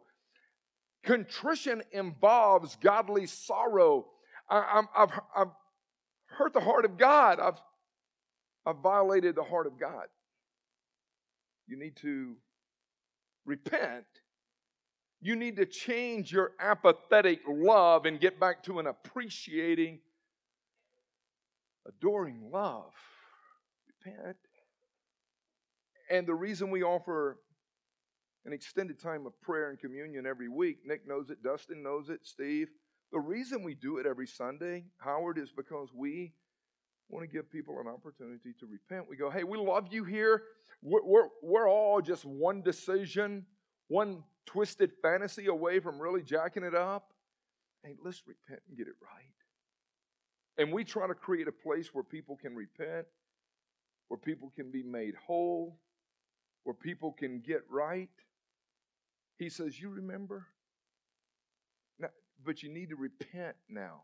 Contrition 1.04 1.82
involves 1.92 2.76
godly 2.82 3.26
sorrow. 3.26 4.06
I, 4.50 4.82
have 4.94 5.20
I've 5.34 5.50
hurt 6.26 6.52
the 6.52 6.60
heart 6.60 6.84
of 6.84 6.98
God. 6.98 7.38
I've, 7.40 7.60
I've 8.66 8.78
violated 8.78 9.34
the 9.34 9.42
heart 9.42 9.66
of 9.66 9.78
God. 9.78 10.06
You 11.66 11.78
need 11.78 11.96
to 11.96 12.36
repent. 13.46 14.04
You 15.20 15.36
need 15.36 15.56
to 15.56 15.66
change 15.66 16.32
your 16.32 16.52
apathetic 16.58 17.40
love 17.48 18.06
and 18.06 18.18
get 18.20 18.40
back 18.40 18.62
to 18.64 18.78
an 18.78 18.86
appreciating, 18.86 20.00
adoring 21.86 22.50
love. 22.50 22.92
Repent. 24.04 24.36
And 26.10 26.26
the 26.26 26.34
reason 26.34 26.70
we 26.70 26.82
offer 26.82 27.38
an 28.44 28.52
extended 28.52 28.98
time 28.98 29.26
of 29.26 29.38
prayer 29.42 29.70
and 29.70 29.78
communion 29.78 30.26
every 30.26 30.48
week. 30.48 30.78
Nick 30.86 31.06
knows 31.06 31.30
it, 31.30 31.42
Dustin 31.42 31.82
knows 31.82 32.08
it, 32.08 32.20
Steve. 32.22 32.68
The 33.12 33.20
reason 33.20 33.62
we 33.62 33.74
do 33.74 33.98
it 33.98 34.06
every 34.06 34.26
Sunday, 34.26 34.84
Howard, 34.98 35.38
is 35.38 35.50
because 35.54 35.88
we 35.94 36.32
want 37.10 37.28
to 37.28 37.32
give 37.32 37.50
people 37.50 37.80
an 37.80 37.88
opportunity 37.88 38.54
to 38.60 38.66
repent. 38.66 39.08
We 39.08 39.16
go, 39.16 39.30
hey, 39.30 39.44
we 39.44 39.58
love 39.58 39.88
you 39.90 40.04
here. 40.04 40.42
We're, 40.82 41.04
we're, 41.04 41.28
we're 41.42 41.68
all 41.68 42.00
just 42.00 42.24
one 42.24 42.62
decision, 42.62 43.46
one 43.88 44.22
twisted 44.46 44.92
fantasy 45.02 45.46
away 45.46 45.80
from 45.80 45.98
really 46.00 46.22
jacking 46.22 46.64
it 46.64 46.74
up. 46.74 47.12
Hey, 47.84 47.96
let's 48.04 48.22
repent 48.26 48.60
and 48.68 48.76
get 48.78 48.88
it 48.88 48.94
right. 49.02 49.24
and 50.58 50.72
we 50.72 50.84
try 50.84 51.06
to 51.06 51.14
create 51.14 51.48
a 51.48 51.52
place 51.52 51.94
where 51.94 52.04
people 52.04 52.36
can 52.36 52.54
repent, 52.54 53.06
where 54.08 54.18
people 54.18 54.52
can 54.54 54.70
be 54.70 54.82
made 54.82 55.14
whole, 55.14 55.78
where 56.64 56.74
people 56.74 57.12
can 57.12 57.40
get 57.40 57.62
right. 57.70 58.10
He 59.38 59.48
says, 59.48 59.80
You 59.80 59.90
remember? 59.90 60.46
Now, 61.98 62.08
but 62.44 62.62
you 62.62 62.68
need 62.68 62.90
to 62.90 62.96
repent 62.96 63.56
now. 63.68 64.02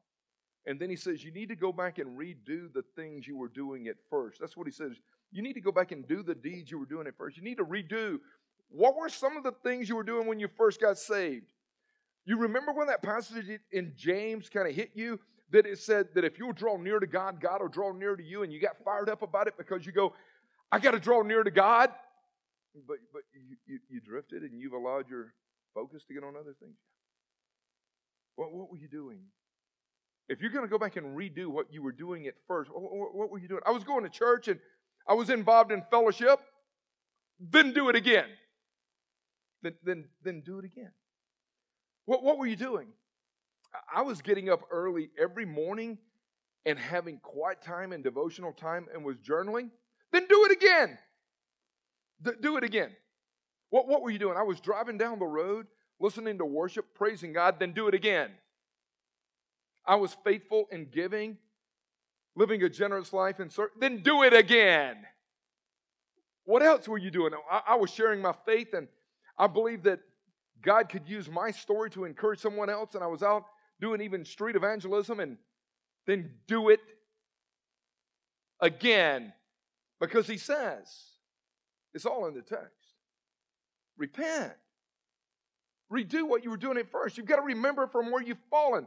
And 0.66 0.80
then 0.80 0.90
he 0.90 0.96
says, 0.96 1.22
You 1.22 1.30
need 1.30 1.48
to 1.48 1.56
go 1.56 1.72
back 1.72 1.98
and 1.98 2.18
redo 2.18 2.72
the 2.72 2.84
things 2.96 3.26
you 3.26 3.36
were 3.36 3.48
doing 3.48 3.88
at 3.88 3.96
first. 4.10 4.40
That's 4.40 4.56
what 4.56 4.66
he 4.66 4.72
says. 4.72 4.92
You 5.32 5.42
need 5.42 5.54
to 5.54 5.60
go 5.60 5.72
back 5.72 5.92
and 5.92 6.06
do 6.06 6.22
the 6.22 6.34
deeds 6.34 6.70
you 6.70 6.78
were 6.78 6.86
doing 6.86 7.06
at 7.06 7.16
first. 7.16 7.36
You 7.36 7.42
need 7.42 7.58
to 7.58 7.64
redo. 7.64 8.18
What 8.68 8.96
were 8.96 9.08
some 9.08 9.36
of 9.36 9.44
the 9.44 9.52
things 9.52 9.88
you 9.88 9.96
were 9.96 10.02
doing 10.02 10.26
when 10.26 10.40
you 10.40 10.48
first 10.56 10.80
got 10.80 10.98
saved? 10.98 11.52
You 12.24 12.38
remember 12.38 12.72
when 12.72 12.88
that 12.88 13.02
passage 13.02 13.46
in 13.70 13.92
James 13.96 14.48
kind 14.48 14.68
of 14.68 14.74
hit 14.74 14.90
you? 14.94 15.20
That 15.52 15.64
it 15.64 15.78
said 15.78 16.08
that 16.14 16.24
if 16.24 16.40
you'll 16.40 16.52
draw 16.52 16.76
near 16.76 16.98
to 16.98 17.06
God, 17.06 17.40
God 17.40 17.60
will 17.60 17.68
draw 17.68 17.92
near 17.92 18.16
to 18.16 18.22
you, 18.22 18.42
and 18.42 18.52
you 18.52 18.60
got 18.60 18.82
fired 18.84 19.08
up 19.08 19.22
about 19.22 19.46
it 19.46 19.54
because 19.56 19.86
you 19.86 19.92
go, 19.92 20.12
I 20.72 20.80
got 20.80 20.90
to 20.90 20.98
draw 20.98 21.22
near 21.22 21.44
to 21.44 21.52
God. 21.52 21.90
But, 22.88 22.96
but 23.12 23.22
you, 23.32 23.56
you, 23.66 23.78
you 23.88 24.00
drifted 24.00 24.42
and 24.42 24.60
you've 24.60 24.72
allowed 24.72 25.08
your 25.08 25.32
focus 25.72 26.02
to 26.08 26.14
get 26.14 26.24
on 26.24 26.34
other 26.34 26.54
things. 26.60 26.76
What, 28.34 28.52
what 28.52 28.70
were 28.70 28.76
you 28.76 28.88
doing? 28.88 29.20
If 30.28 30.40
you're 30.40 30.50
going 30.50 30.64
to 30.64 30.70
go 30.70 30.78
back 30.78 30.96
and 30.96 31.16
redo 31.16 31.46
what 31.46 31.72
you 31.72 31.82
were 31.82 31.92
doing 31.92 32.26
at 32.26 32.34
first, 32.48 32.70
what, 32.72 33.30
were 33.30 33.38
you 33.38 33.48
doing? 33.48 33.62
I 33.64 33.70
was 33.70 33.84
going 33.84 34.02
to 34.02 34.10
church 34.10 34.48
and 34.48 34.58
I 35.08 35.14
was 35.14 35.30
involved 35.30 35.70
in 35.70 35.82
fellowship. 35.90 36.40
Then 37.38 37.72
do 37.72 37.88
it 37.88 37.96
again. 37.96 38.26
Then, 39.62 39.74
then, 39.84 40.04
then 40.24 40.42
do 40.44 40.58
it 40.58 40.64
again. 40.64 40.90
What, 42.06 42.22
what 42.22 42.38
were 42.38 42.46
you 42.46 42.56
doing? 42.56 42.88
I 43.94 44.02
was 44.02 44.22
getting 44.22 44.48
up 44.48 44.62
early 44.70 45.10
every 45.20 45.44
morning 45.44 45.98
and 46.64 46.78
having 46.78 47.18
quiet 47.18 47.62
time 47.62 47.92
and 47.92 48.02
devotional 48.02 48.52
time 48.52 48.86
and 48.92 49.04
was 49.04 49.16
journaling. 49.18 49.70
Then 50.12 50.26
do 50.28 50.44
it 50.46 50.52
again. 50.52 50.98
D- 52.22 52.32
do 52.40 52.56
it 52.56 52.64
again. 52.64 52.90
What, 53.70 53.86
what 53.86 54.02
were 54.02 54.10
you 54.10 54.18
doing? 54.18 54.36
I 54.36 54.42
was 54.42 54.60
driving 54.60 54.98
down 54.98 55.18
the 55.18 55.26
road, 55.26 55.66
listening 56.00 56.38
to 56.38 56.44
worship, 56.44 56.86
praising 56.94 57.32
God. 57.32 57.58
Then 57.58 57.72
do 57.72 57.88
it 57.88 57.94
again. 57.94 58.30
I 59.86 59.96
was 59.96 60.16
faithful 60.24 60.66
in 60.70 60.86
giving, 60.86 61.38
living 62.34 62.62
a 62.62 62.68
generous 62.68 63.12
life, 63.12 63.38
and 63.38 63.52
ser- 63.52 63.70
then 63.78 64.02
do 64.02 64.22
it 64.22 64.32
again. 64.32 64.96
What 66.44 66.62
else 66.62 66.88
were 66.88 66.98
you 66.98 67.10
doing? 67.10 67.32
I, 67.50 67.62
I 67.68 67.74
was 67.76 67.90
sharing 67.90 68.20
my 68.20 68.34
faith, 68.44 68.74
and 68.74 68.88
I 69.38 69.46
believe 69.46 69.82
that 69.84 70.00
God 70.62 70.88
could 70.88 71.08
use 71.08 71.28
my 71.28 71.50
story 71.50 71.90
to 71.90 72.04
encourage 72.04 72.40
someone 72.40 72.70
else, 72.70 72.94
and 72.94 73.04
I 73.04 73.06
was 73.06 73.22
out 73.22 73.44
doing 73.80 74.00
even 74.00 74.24
street 74.24 74.56
evangelism, 74.56 75.20
and 75.20 75.36
then 76.06 76.30
do 76.46 76.70
it 76.70 76.80
again 78.60 79.32
because 80.00 80.26
He 80.26 80.38
says 80.38 80.86
it's 81.94 82.06
all 82.06 82.26
in 82.26 82.34
the 82.34 82.42
text. 82.42 82.72
Repent. 83.98 84.52
Redo 85.90 86.28
what 86.28 86.42
you 86.42 86.50
were 86.50 86.56
doing 86.56 86.78
at 86.78 86.90
first. 86.90 87.16
You've 87.16 87.26
got 87.26 87.36
to 87.36 87.42
remember 87.42 87.86
from 87.86 88.10
where 88.10 88.22
you've 88.22 88.36
fallen. 88.50 88.86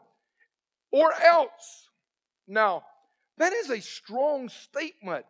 Or 0.92 1.14
else. 1.14 1.90
Now, 2.48 2.84
that 3.38 3.54
is 3.54 3.70
a 3.70 3.82
strong 3.82 4.50
statement 4.50 5.26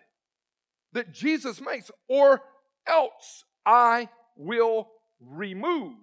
that 0.93 1.13
Jesus 1.13 1.61
makes. 1.61 1.91
Or 2.07 2.41
else 2.87 3.43
I 3.65 4.09
will 4.35 4.89
remove 5.19 5.95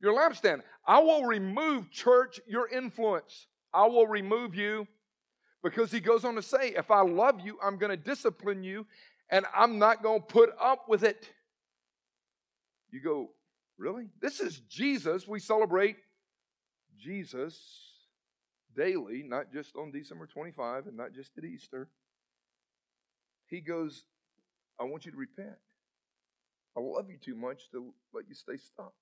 your 0.00 0.14
lampstand. 0.14 0.62
I 0.86 1.00
will 1.00 1.24
remove, 1.24 1.90
church, 1.90 2.40
your 2.46 2.68
influence. 2.68 3.46
I 3.72 3.86
will 3.86 4.06
remove 4.06 4.54
you 4.54 4.86
because 5.62 5.90
he 5.90 6.00
goes 6.00 6.24
on 6.24 6.36
to 6.36 6.42
say, 6.42 6.74
if 6.76 6.90
I 6.90 7.00
love 7.00 7.40
you, 7.40 7.58
I'm 7.62 7.78
going 7.78 7.90
to 7.90 7.96
discipline 7.96 8.62
you 8.62 8.86
and 9.30 9.44
I'm 9.54 9.78
not 9.78 10.02
going 10.02 10.20
to 10.20 10.26
put 10.26 10.50
up 10.60 10.88
with 10.88 11.02
it. 11.02 11.28
You 12.90 13.02
go, 13.02 13.30
really? 13.76 14.08
This 14.20 14.40
is 14.40 14.60
Jesus. 14.60 15.28
We 15.28 15.40
celebrate 15.40 15.96
Jesus 16.98 17.58
daily, 18.76 19.22
not 19.22 19.52
just 19.52 19.76
on 19.76 19.90
December 19.90 20.26
25 20.26 20.86
and 20.86 20.96
not 20.96 21.12
just 21.12 21.36
at 21.38 21.44
Easter. 21.44 21.88
He 23.46 23.60
goes, 23.60 24.04
I 24.80 24.84
want 24.84 25.06
you 25.06 25.12
to 25.12 25.16
repent. 25.16 25.56
I 26.76 26.80
love 26.80 27.10
you 27.10 27.16
too 27.16 27.34
much 27.34 27.70
to 27.72 27.92
let 28.12 28.28
you 28.28 28.34
stay 28.34 28.56
stuck. 28.56 28.92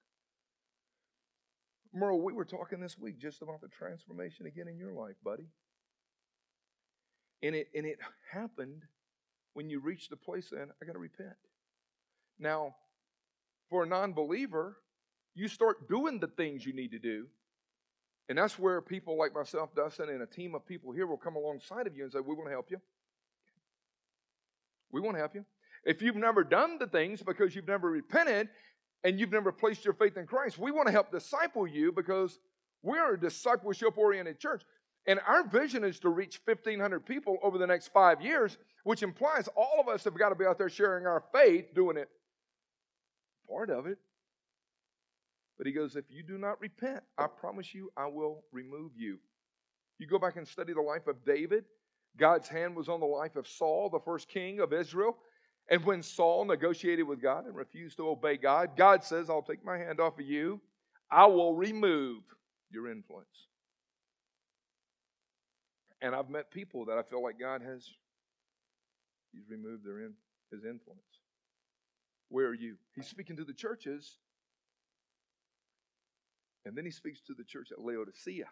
Merle, 1.92 2.20
we 2.20 2.32
were 2.32 2.44
talking 2.44 2.80
this 2.80 2.98
week 2.98 3.18
just 3.18 3.42
about 3.42 3.61
the 3.61 3.68
transformation 3.68 4.46
again 4.46 4.68
in 4.68 4.78
your 4.78 4.92
life, 4.92 5.16
buddy. 5.24 5.46
And 7.42 7.54
it 7.54 7.68
and 7.74 7.87
it 7.87 7.98
happened 8.30 8.82
when 9.52 9.68
you 9.68 9.80
reached 9.80 10.11
the 10.11 10.16
place 10.16 10.50
saying, 10.50 10.68
I 10.80 10.85
gotta 10.85 10.98
repent. 10.98 11.37
Now, 12.38 12.74
for 13.70 13.82
a 13.82 13.87
non-believer, 13.87 14.76
you 15.35 15.48
start 15.48 15.88
doing 15.88 16.18
the 16.18 16.28
things 16.28 16.64
you 16.64 16.72
need 16.72 16.92
to 16.92 16.98
do. 16.98 17.26
And 18.29 18.37
that's 18.37 18.59
where 18.59 18.81
people 18.81 19.17
like 19.17 19.35
myself, 19.35 19.75
Dustin, 19.75 20.09
and 20.09 20.23
a 20.23 20.27
team 20.27 20.55
of 20.55 20.67
people 20.67 20.93
here 20.93 21.07
will 21.07 21.17
come 21.17 21.37
alongside 21.37 21.87
of 21.87 21.97
you 21.97 22.03
and 22.05 22.12
say, 22.12 22.19
We 22.21 22.35
want 22.35 22.47
to 22.47 22.53
help 22.53 22.71
you. 22.71 22.81
We 24.91 25.01
want 25.01 25.15
to 25.15 25.21
help 25.21 25.35
you. 25.35 25.45
If 25.85 26.03
you've 26.03 26.17
never 26.17 26.43
done 26.43 26.79
the 26.79 26.87
things 26.87 27.23
because 27.23 27.55
you've 27.55 27.69
never 27.69 27.91
repented 27.91 28.49
and 29.05 29.21
you've 29.21 29.31
never 29.31 29.53
placed 29.53 29.85
your 29.85 29.95
faith 29.95 30.17
in 30.17 30.27
Christ, 30.27 30.59
we 30.59 30.73
want 30.73 30.87
to 30.87 30.93
help 30.93 31.12
disciple 31.12 31.67
you 31.67 31.93
because 31.93 32.39
we're 32.83 33.15
a 33.15 33.21
discipleship 33.21 33.97
oriented 33.97 34.41
church. 34.41 34.62
And 35.07 35.21
our 35.27 35.47
vision 35.47 35.85
is 35.85 36.01
to 36.01 36.09
reach 36.09 36.41
1,500 36.45 37.07
people 37.07 37.39
over 37.43 37.59
the 37.59 37.67
next 37.67 37.93
five 37.93 38.21
years, 38.21 38.59
which 38.83 39.05
implies 39.05 39.49
all 39.57 39.81
of 39.81 39.89
us 39.89 40.03
have 40.05 40.19
got 40.19 40.31
to 40.31 40.35
be 40.35 40.45
out 40.45 40.59
there 40.59 40.69
sharing 40.69 41.07
our 41.07 41.23
faith, 41.33 41.73
doing 41.75 41.97
it. 41.97 42.09
Part 43.49 43.71
of 43.71 43.87
it. 43.87 43.99
But 45.59 45.66
he 45.66 45.73
goes, 45.73 45.97
if 45.97 46.05
you 46.11 46.23
do 46.23 46.38
not 46.38 46.61
repent, 46.61 47.01
I 47.16 47.27
promise 47.27 47.75
you, 47.75 47.90
I 47.97 48.07
will 48.07 48.45
remove 48.53 48.92
you. 48.97 49.19
You 49.99 50.07
go 50.07 50.19
back 50.19 50.37
and 50.37 50.47
study 50.47 50.75
the 50.75 50.83
life 50.83 51.07
of 51.07 51.25
David. 51.25 51.64
God's 52.16 52.49
hand 52.49 52.77
was 52.77 52.88
on 52.88 53.01
the 53.01 53.07
life 53.07 53.37
of 53.37 53.49
Saul, 53.49 53.88
the 53.90 54.01
first 54.01 54.29
king 54.29 54.61
of 54.61 54.73
Israel. 54.73 55.16
And 55.69 55.85
when 55.85 56.03
Saul 56.03 56.45
negotiated 56.45 57.07
with 57.07 57.21
God 57.21 57.47
and 57.47 57.57
refused 57.57 57.97
to 57.97 58.09
obey 58.09 58.37
God, 58.37 58.77
God 58.77 59.03
says, 59.03 59.31
I'll 59.31 59.42
take 59.42 59.64
my 59.64 59.79
hand 59.79 60.01
off 60.01 60.19
of 60.19 60.27
you. 60.27 60.61
I 61.11 61.27
will 61.27 61.55
remove 61.55 62.23
your 62.71 62.90
influence. 62.90 63.27
And 66.03 66.14
I've 66.14 66.29
met 66.29 66.51
people 66.51 66.85
that 66.87 66.99
I 66.99 67.03
feel 67.03 67.23
like 67.23 67.40
God 67.40 67.62
has 67.62 67.88
He's 69.37 69.51
removed 69.51 69.85
their 69.85 70.01
in, 70.01 70.14
his 70.51 70.64
influence. 70.64 71.03
Where 72.29 72.47
are 72.47 72.55
you? 72.55 72.77
He's 72.95 73.07
speaking 73.07 73.37
to 73.37 73.45
the 73.45 73.53
churches. 73.53 74.16
And 76.66 76.76
then 76.76 76.85
he 76.85 76.90
speaks 76.90 77.20
to 77.22 77.33
the 77.33 77.44
church 77.44 77.68
at 77.70 77.81
Laodicea. 77.83 78.46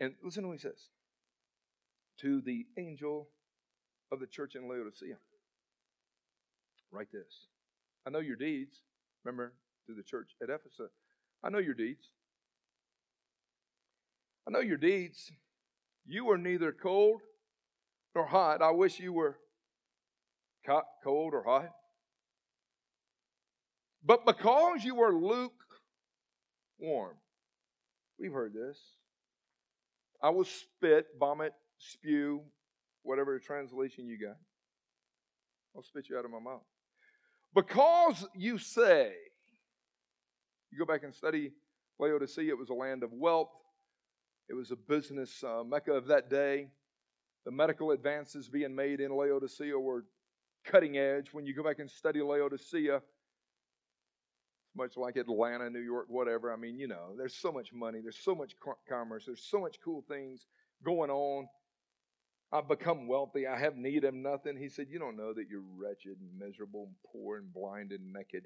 And 0.00 0.14
listen 0.22 0.42
to 0.42 0.48
what 0.48 0.58
he 0.58 0.60
says. 0.60 0.90
To 2.20 2.40
the 2.40 2.66
angel 2.76 3.28
of 4.10 4.18
the 4.18 4.26
church 4.26 4.56
in 4.56 4.68
Laodicea. 4.68 5.16
Write 6.90 7.12
this. 7.12 7.46
I 8.04 8.10
know 8.10 8.18
your 8.18 8.36
deeds. 8.36 8.82
Remember, 9.24 9.52
to 9.86 9.94
the 9.94 10.02
church 10.02 10.32
at 10.42 10.50
Ephesus. 10.50 10.90
I 11.44 11.50
know 11.50 11.58
your 11.58 11.74
deeds. 11.74 12.10
I 14.46 14.50
know 14.50 14.60
your 14.60 14.76
deeds. 14.76 15.30
You 16.04 16.30
are 16.30 16.38
neither 16.38 16.72
cold 16.72 17.20
nor 18.14 18.26
hot. 18.26 18.60
I 18.60 18.72
wish 18.72 18.98
you 18.98 19.12
were 19.12 19.38
cold 21.04 21.32
or 21.32 21.44
hot. 21.44 21.70
But 24.04 24.26
because 24.26 24.84
you 24.84 25.00
are 25.00 25.14
lukewarm, 26.80 27.16
we've 28.18 28.32
heard 28.32 28.52
this. 28.54 28.78
I 30.22 30.30
will 30.30 30.44
spit, 30.44 31.06
vomit, 31.18 31.52
spew, 31.78 32.42
whatever 33.02 33.38
translation 33.38 34.08
you 34.08 34.18
got. 34.18 34.36
I'll 35.74 35.82
spit 35.82 36.08
you 36.08 36.18
out 36.18 36.24
of 36.24 36.30
my 36.30 36.40
mouth. 36.40 36.62
Because 37.54 38.26
you 38.34 38.58
say, 38.58 39.12
you 40.70 40.78
go 40.78 40.84
back 40.84 41.04
and 41.04 41.14
study 41.14 41.52
Laodicea, 41.98 42.48
it 42.48 42.58
was 42.58 42.70
a 42.70 42.74
land 42.74 43.02
of 43.02 43.12
wealth, 43.12 43.50
it 44.48 44.54
was 44.54 44.70
a 44.70 44.76
business 44.76 45.42
uh, 45.42 45.62
mecca 45.64 45.92
of 45.92 46.06
that 46.06 46.30
day. 46.30 46.68
The 47.44 47.52
medical 47.52 47.92
advances 47.92 48.48
being 48.48 48.74
made 48.74 49.00
in 49.00 49.16
Laodicea 49.16 49.78
were 49.78 50.04
cutting 50.64 50.98
edge. 50.98 51.28
When 51.32 51.46
you 51.46 51.54
go 51.54 51.62
back 51.62 51.78
and 51.78 51.90
study 51.90 52.20
Laodicea, 52.20 53.00
much 54.76 54.96
like 54.96 55.16
Atlanta, 55.16 55.70
New 55.70 55.80
York, 55.80 56.06
whatever. 56.08 56.52
I 56.52 56.56
mean, 56.56 56.78
you 56.78 56.88
know, 56.88 57.14
there's 57.16 57.34
so 57.34 57.52
much 57.52 57.72
money, 57.72 58.00
there's 58.02 58.18
so 58.18 58.34
much 58.34 58.54
commerce, 58.88 59.24
there's 59.26 59.44
so 59.44 59.60
much 59.60 59.78
cool 59.84 60.04
things 60.08 60.46
going 60.84 61.10
on. 61.10 61.48
I've 62.52 62.68
become 62.68 63.08
wealthy. 63.08 63.46
I 63.46 63.58
have 63.58 63.76
need 63.76 64.04
of 64.04 64.14
nothing. 64.14 64.56
He 64.56 64.68
said, 64.68 64.86
You 64.88 64.98
don't 64.98 65.16
know 65.16 65.32
that 65.34 65.48
you're 65.50 65.64
wretched 65.76 66.18
and 66.20 66.38
miserable 66.38 66.84
and 66.84 66.94
poor 67.12 67.38
and 67.38 67.52
blind 67.52 67.92
and 67.92 68.12
naked. 68.12 68.44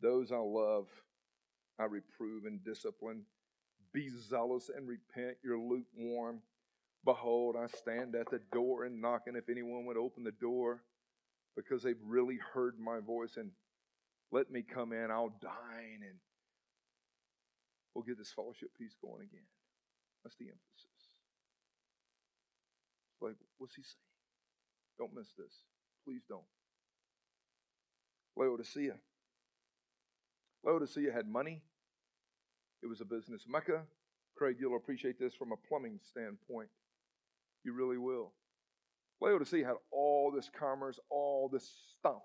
Those 0.00 0.32
I 0.32 0.38
love, 0.38 0.86
I 1.78 1.84
reprove 1.84 2.44
and 2.46 2.64
discipline. 2.64 3.22
Be 3.92 4.10
zealous 4.10 4.70
and 4.74 4.88
repent. 4.88 5.36
You're 5.44 5.58
lukewarm. 5.58 6.40
Behold, 7.04 7.56
I 7.58 7.66
stand 7.66 8.14
at 8.14 8.30
the 8.30 8.40
door 8.52 8.84
and 8.84 9.00
knock, 9.00 9.22
and 9.26 9.36
if 9.36 9.48
anyone 9.50 9.84
would 9.86 9.96
open 9.98 10.24
the 10.24 10.32
door 10.32 10.82
because 11.56 11.82
they've 11.82 11.96
really 12.04 12.38
heard 12.54 12.78
my 12.78 13.00
voice 13.00 13.36
and 13.36 13.50
let 14.32 14.50
me 14.50 14.62
come 14.62 14.92
in, 14.92 15.10
I'll 15.10 15.34
dine 15.40 16.02
and 16.02 16.18
we'll 17.94 18.04
get 18.04 18.18
this 18.18 18.32
fellowship 18.34 18.70
piece 18.78 18.94
going 19.00 19.22
again. 19.22 19.46
That's 20.22 20.36
the 20.36 20.46
emphasis. 20.46 20.90
Like, 23.20 23.36
what's 23.58 23.74
he 23.74 23.82
saying? 23.82 23.94
Don't 24.98 25.14
miss 25.14 25.28
this. 25.38 25.54
Please 26.04 26.22
don't. 26.28 26.44
Laodicea. 28.36 28.94
Laodicea 30.64 31.12
had 31.12 31.28
money. 31.28 31.62
It 32.82 32.86
was 32.86 33.00
a 33.00 33.04
business 33.04 33.44
mecca. 33.48 33.82
Craig, 34.36 34.56
you'll 34.58 34.76
appreciate 34.76 35.18
this 35.18 35.34
from 35.34 35.52
a 35.52 35.56
plumbing 35.68 36.00
standpoint. 36.02 36.68
You 37.64 37.72
really 37.72 37.98
will. 37.98 38.32
Laodicea 39.20 39.64
had 39.64 39.76
all 39.90 40.30
this 40.34 40.50
commerce, 40.58 40.98
all 41.10 41.48
this 41.50 41.70
stuff. 41.98 42.22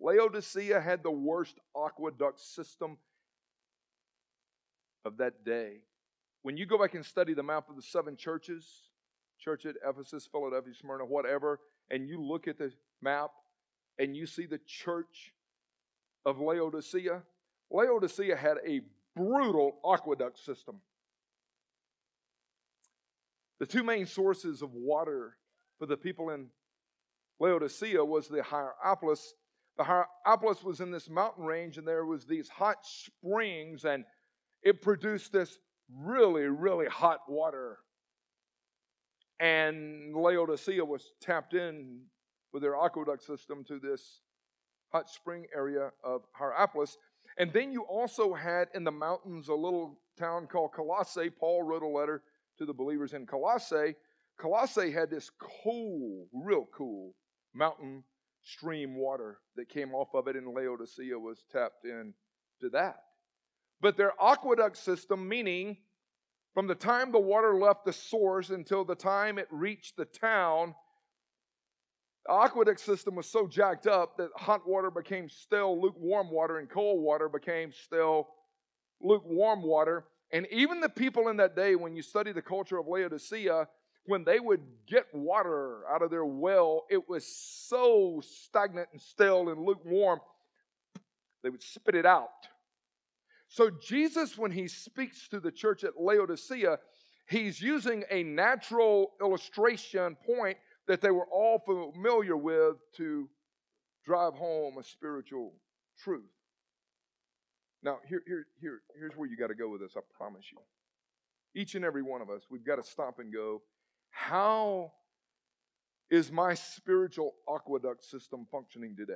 Laodicea 0.00 0.80
had 0.80 1.02
the 1.02 1.10
worst 1.10 1.58
aqueduct 1.74 2.40
system 2.40 2.98
of 5.04 5.16
that 5.18 5.44
day. 5.44 5.78
When 6.42 6.56
you 6.56 6.66
go 6.66 6.78
back 6.78 6.94
and 6.94 7.04
study 7.04 7.34
the 7.34 7.42
map 7.42 7.68
of 7.68 7.76
the 7.76 7.82
seven 7.82 8.16
churches, 8.16 8.66
church 9.38 9.66
at 9.66 9.76
Ephesus, 9.86 10.28
Philadelphia, 10.30 10.74
Smyrna, 10.74 11.04
whatever, 11.04 11.60
and 11.90 12.08
you 12.08 12.22
look 12.22 12.48
at 12.48 12.58
the 12.58 12.72
map 13.02 13.30
and 13.98 14.16
you 14.16 14.26
see 14.26 14.46
the 14.46 14.60
church 14.66 15.32
of 16.24 16.40
Laodicea, 16.40 17.22
Laodicea 17.70 18.36
had 18.36 18.58
a 18.66 18.80
brutal 19.14 19.78
aqueduct 19.84 20.38
system. 20.38 20.80
The 23.58 23.66
two 23.66 23.82
main 23.82 24.06
sources 24.06 24.60
of 24.60 24.74
water 24.74 25.36
for 25.78 25.86
the 25.86 25.96
people 25.96 26.30
in 26.30 26.48
Laodicea 27.40 28.04
was 28.04 28.28
the 28.28 28.42
Hierapolis. 28.42 29.34
The 29.78 29.84
Hierapolis 29.84 30.62
was 30.64 30.80
in 30.80 30.90
this 30.90 31.10
mountain 31.10 31.44
range, 31.44 31.76
and 31.76 31.86
there 31.86 32.06
was 32.06 32.24
these 32.24 32.48
hot 32.48 32.78
springs, 32.82 33.84
and 33.84 34.04
it 34.62 34.80
produced 34.80 35.32
this 35.32 35.58
really, 35.94 36.44
really 36.44 36.86
hot 36.86 37.20
water. 37.28 37.78
And 39.38 40.14
Laodicea 40.16 40.84
was 40.84 41.12
tapped 41.20 41.52
in 41.54 42.00
with 42.52 42.62
their 42.62 42.74
aqueduct 42.74 43.22
system 43.22 43.64
to 43.64 43.78
this 43.78 44.22
hot 44.90 45.10
spring 45.10 45.44
area 45.54 45.90
of 46.02 46.22
Hierapolis. 46.32 46.96
And 47.36 47.52
then 47.52 47.70
you 47.70 47.82
also 47.82 48.32
had 48.32 48.68
in 48.74 48.82
the 48.82 48.90
mountains 48.90 49.48
a 49.48 49.54
little 49.54 49.98
town 50.18 50.46
called 50.46 50.72
Colossae. 50.72 51.28
Paul 51.28 51.64
wrote 51.64 51.82
a 51.82 51.86
letter 51.86 52.22
to 52.58 52.64
the 52.64 52.72
believers 52.72 53.12
in 53.12 53.26
Colossae. 53.26 53.94
Colossae 54.38 54.90
had 54.90 55.10
this 55.10 55.30
cool, 55.38 56.28
real 56.32 56.66
cool 56.72 57.14
mountain 57.54 58.04
stream 58.46 58.94
water 58.94 59.38
that 59.56 59.68
came 59.68 59.94
off 59.94 60.14
of 60.14 60.28
it, 60.28 60.36
and 60.36 60.46
Laodicea 60.46 61.18
was 61.18 61.44
tapped 61.50 61.84
in 61.84 62.14
to 62.60 62.70
that. 62.70 62.96
But 63.80 63.96
their 63.96 64.12
aqueduct 64.20 64.76
system, 64.76 65.28
meaning 65.28 65.76
from 66.54 66.66
the 66.66 66.74
time 66.74 67.12
the 67.12 67.20
water 67.20 67.54
left 67.54 67.84
the 67.84 67.92
source 67.92 68.50
until 68.50 68.84
the 68.84 68.94
time 68.94 69.38
it 69.38 69.48
reached 69.50 69.96
the 69.96 70.06
town, 70.06 70.74
the 72.24 72.32
aqueduct 72.32 72.80
system 72.80 73.14
was 73.14 73.26
so 73.26 73.46
jacked 73.46 73.86
up 73.86 74.16
that 74.16 74.30
hot 74.36 74.66
water 74.66 74.90
became 74.90 75.28
still 75.28 75.80
lukewarm 75.80 76.30
water 76.30 76.58
and 76.58 76.70
cold 76.70 77.02
water 77.02 77.28
became 77.28 77.72
still 77.72 78.28
lukewarm 79.00 79.62
water. 79.62 80.06
And 80.32 80.46
even 80.50 80.80
the 80.80 80.88
people 80.88 81.28
in 81.28 81.36
that 81.36 81.54
day, 81.54 81.76
when 81.76 81.94
you 81.94 82.02
study 82.02 82.32
the 82.32 82.42
culture 82.42 82.78
of 82.78 82.88
Laodicea, 82.88 83.68
when 84.06 84.24
they 84.24 84.40
would 84.40 84.60
get 84.86 85.06
water 85.12 85.80
out 85.90 86.02
of 86.02 86.10
their 86.10 86.24
well, 86.24 86.84
it 86.90 87.08
was 87.08 87.26
so 87.26 88.22
stagnant 88.24 88.88
and 88.92 89.00
stale 89.00 89.48
and 89.48 89.64
lukewarm, 89.64 90.20
they 91.42 91.50
would 91.50 91.62
spit 91.62 91.94
it 91.94 92.06
out. 92.06 92.28
So, 93.48 93.70
Jesus, 93.70 94.36
when 94.36 94.50
he 94.50 94.66
speaks 94.66 95.28
to 95.28 95.40
the 95.40 95.52
church 95.52 95.84
at 95.84 96.00
Laodicea, 96.00 96.78
he's 97.28 97.60
using 97.60 98.04
a 98.10 98.22
natural 98.22 99.12
illustration 99.20 100.16
point 100.26 100.56
that 100.88 101.00
they 101.00 101.10
were 101.10 101.26
all 101.26 101.60
familiar 101.64 102.36
with 102.36 102.76
to 102.96 103.28
drive 104.04 104.34
home 104.34 104.78
a 104.78 104.84
spiritual 104.84 105.52
truth. 105.98 106.24
Now, 107.82 107.98
here, 108.08 108.22
here, 108.26 108.46
here, 108.60 108.80
here's 108.98 109.12
where 109.16 109.28
you 109.28 109.36
got 109.36 109.48
to 109.48 109.54
go 109.54 109.68
with 109.68 109.80
this, 109.80 109.92
I 109.96 110.00
promise 110.16 110.44
you. 110.52 110.58
Each 111.54 111.74
and 111.74 111.84
every 111.84 112.02
one 112.02 112.20
of 112.20 112.30
us, 112.30 112.42
we've 112.50 112.64
got 112.66 112.76
to 112.76 112.82
stop 112.82 113.18
and 113.18 113.32
go, 113.32 113.62
how 114.16 114.92
is 116.10 116.32
my 116.32 116.54
spiritual 116.54 117.34
aqueduct 117.46 118.02
system 118.02 118.46
functioning 118.50 118.96
today? 118.96 119.12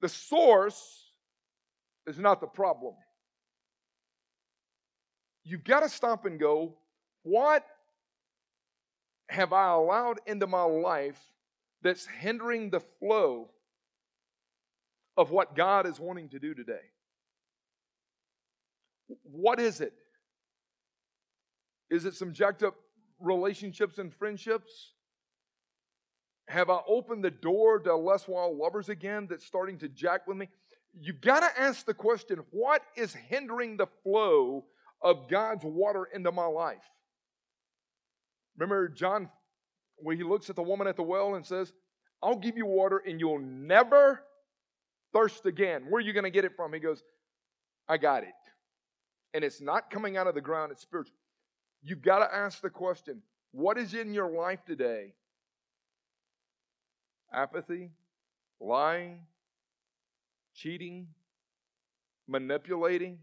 The 0.00 0.08
source 0.08 1.10
is 2.06 2.18
not 2.18 2.40
the 2.40 2.46
problem. 2.46 2.94
You've 5.44 5.64
got 5.64 5.80
to 5.80 5.88
stop 5.88 6.24
and 6.24 6.38
go, 6.38 6.76
what 7.24 7.66
have 9.28 9.52
I 9.52 9.72
allowed 9.72 10.20
into 10.26 10.46
my 10.46 10.62
life 10.62 11.20
that's 11.82 12.06
hindering 12.06 12.70
the 12.70 12.80
flow 13.00 13.50
of 15.16 15.32
what 15.32 15.56
God 15.56 15.86
is 15.86 15.98
wanting 15.98 16.28
to 16.28 16.38
do 16.38 16.54
today? 16.54 16.90
What 19.24 19.58
is 19.58 19.80
it? 19.80 19.94
Is 21.92 22.06
it 22.06 22.14
some 22.14 22.32
jacked 22.32 22.62
up 22.62 22.74
relationships 23.20 23.98
and 23.98 24.14
friendships? 24.14 24.94
Have 26.48 26.70
I 26.70 26.80
opened 26.88 27.22
the 27.22 27.30
door 27.30 27.78
to 27.80 27.94
less 27.94 28.26
wild 28.26 28.56
lovers 28.56 28.88
again 28.88 29.26
that's 29.28 29.44
starting 29.44 29.76
to 29.80 29.90
jack 29.90 30.26
with 30.26 30.38
me? 30.38 30.48
You've 30.98 31.20
got 31.20 31.40
to 31.40 31.60
ask 31.60 31.84
the 31.84 31.92
question 31.92 32.38
what 32.50 32.80
is 32.96 33.12
hindering 33.12 33.76
the 33.76 33.88
flow 34.02 34.64
of 35.02 35.28
God's 35.28 35.64
water 35.66 36.08
into 36.14 36.32
my 36.32 36.46
life? 36.46 36.82
Remember 38.56 38.88
John, 38.88 39.28
when 39.98 40.16
he 40.16 40.24
looks 40.24 40.48
at 40.48 40.56
the 40.56 40.62
woman 40.62 40.86
at 40.86 40.96
the 40.96 41.02
well 41.02 41.34
and 41.34 41.44
says, 41.44 41.74
I'll 42.22 42.38
give 42.38 42.56
you 42.56 42.64
water 42.64 43.02
and 43.06 43.20
you'll 43.20 43.38
never 43.38 44.22
thirst 45.12 45.44
again. 45.44 45.84
Where 45.90 45.98
are 45.98 46.00
you 46.00 46.14
going 46.14 46.24
to 46.24 46.30
get 46.30 46.46
it 46.46 46.56
from? 46.56 46.72
He 46.72 46.78
goes, 46.78 47.02
I 47.86 47.98
got 47.98 48.22
it. 48.22 48.30
And 49.34 49.44
it's 49.44 49.60
not 49.60 49.90
coming 49.90 50.16
out 50.16 50.26
of 50.26 50.34
the 50.34 50.40
ground, 50.40 50.72
it's 50.72 50.80
spiritual. 50.80 51.16
You've 51.82 52.02
got 52.02 52.20
to 52.20 52.34
ask 52.34 52.60
the 52.60 52.70
question 52.70 53.22
what 53.50 53.76
is 53.76 53.94
in 53.94 54.14
your 54.14 54.30
life 54.30 54.64
today? 54.64 55.14
Apathy, 57.32 57.90
lying, 58.60 59.20
cheating, 60.54 61.08
manipulating. 62.28 63.18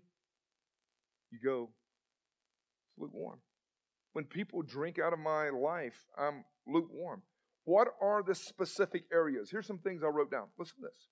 You 1.31 1.39
go, 1.43 1.69
lukewarm. 2.97 3.39
When 4.13 4.25
people 4.25 4.61
drink 4.61 4.99
out 4.99 5.13
of 5.13 5.19
my 5.19 5.49
life, 5.49 6.05
I'm 6.17 6.43
lukewarm. 6.67 7.21
What 7.65 7.89
are 8.01 8.23
the 8.23 8.33
specific 8.33 9.03
areas? 9.13 9.49
Here's 9.51 9.67
some 9.67 9.77
things 9.77 10.03
I 10.03 10.07
wrote 10.07 10.31
down. 10.31 10.47
Listen 10.57 10.77
to 10.77 10.81
this. 10.81 11.07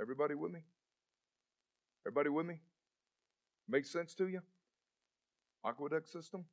Everybody 0.00 0.34
with 0.34 0.52
me? 0.52 0.60
Everybody 2.04 2.30
with 2.30 2.46
me? 2.46 2.60
Makes 3.68 3.90
sense 3.92 4.14
to 4.14 4.28
you? 4.28 4.42
Aqueduct 5.66 6.08
system? 6.08 6.44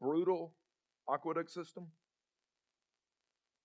Brutal 0.00 0.54
aqueduct 1.08 1.50
system? 1.50 1.88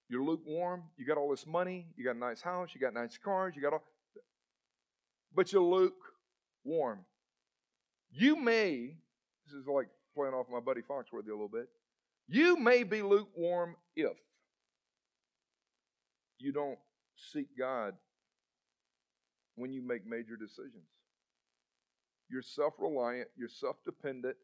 You're 0.10 0.24
lukewarm. 0.24 0.84
You 0.98 1.06
got 1.06 1.18
all 1.18 1.30
this 1.30 1.48
money. 1.48 1.88
You 1.96 2.06
got 2.06 2.16
a 2.16 2.20
nice 2.20 2.42
house. 2.42 2.70
You 2.74 2.82
got 2.82 2.94
nice 2.94 3.18
cars. 3.18 3.54
You 3.56 3.62
got 3.62 3.74
all. 3.74 3.84
But 5.34 5.52
you're 5.52 5.64
lukewarm. 5.64 7.00
You 8.12 8.36
may, 8.36 8.96
this 9.48 9.56
is 9.56 9.66
like 9.66 9.88
playing 10.16 10.34
off 10.34 10.46
my 10.52 10.60
buddy 10.60 10.82
Foxworthy 10.82 11.30
a 11.30 11.32
little 11.32 11.48
bit. 11.48 11.68
You 12.28 12.58
may 12.58 12.84
be 12.84 13.02
lukewarm 13.02 13.76
if 13.96 14.18
you 16.38 16.52
don't 16.52 16.78
seek 17.16 17.48
God 17.58 17.96
when 19.56 19.72
you 19.72 19.82
make 19.82 20.06
major 20.06 20.36
decisions. 20.36 20.86
You're 22.34 22.42
self 22.42 22.74
reliant, 22.80 23.28
you're 23.38 23.48
self 23.48 23.76
dependent. 23.86 24.36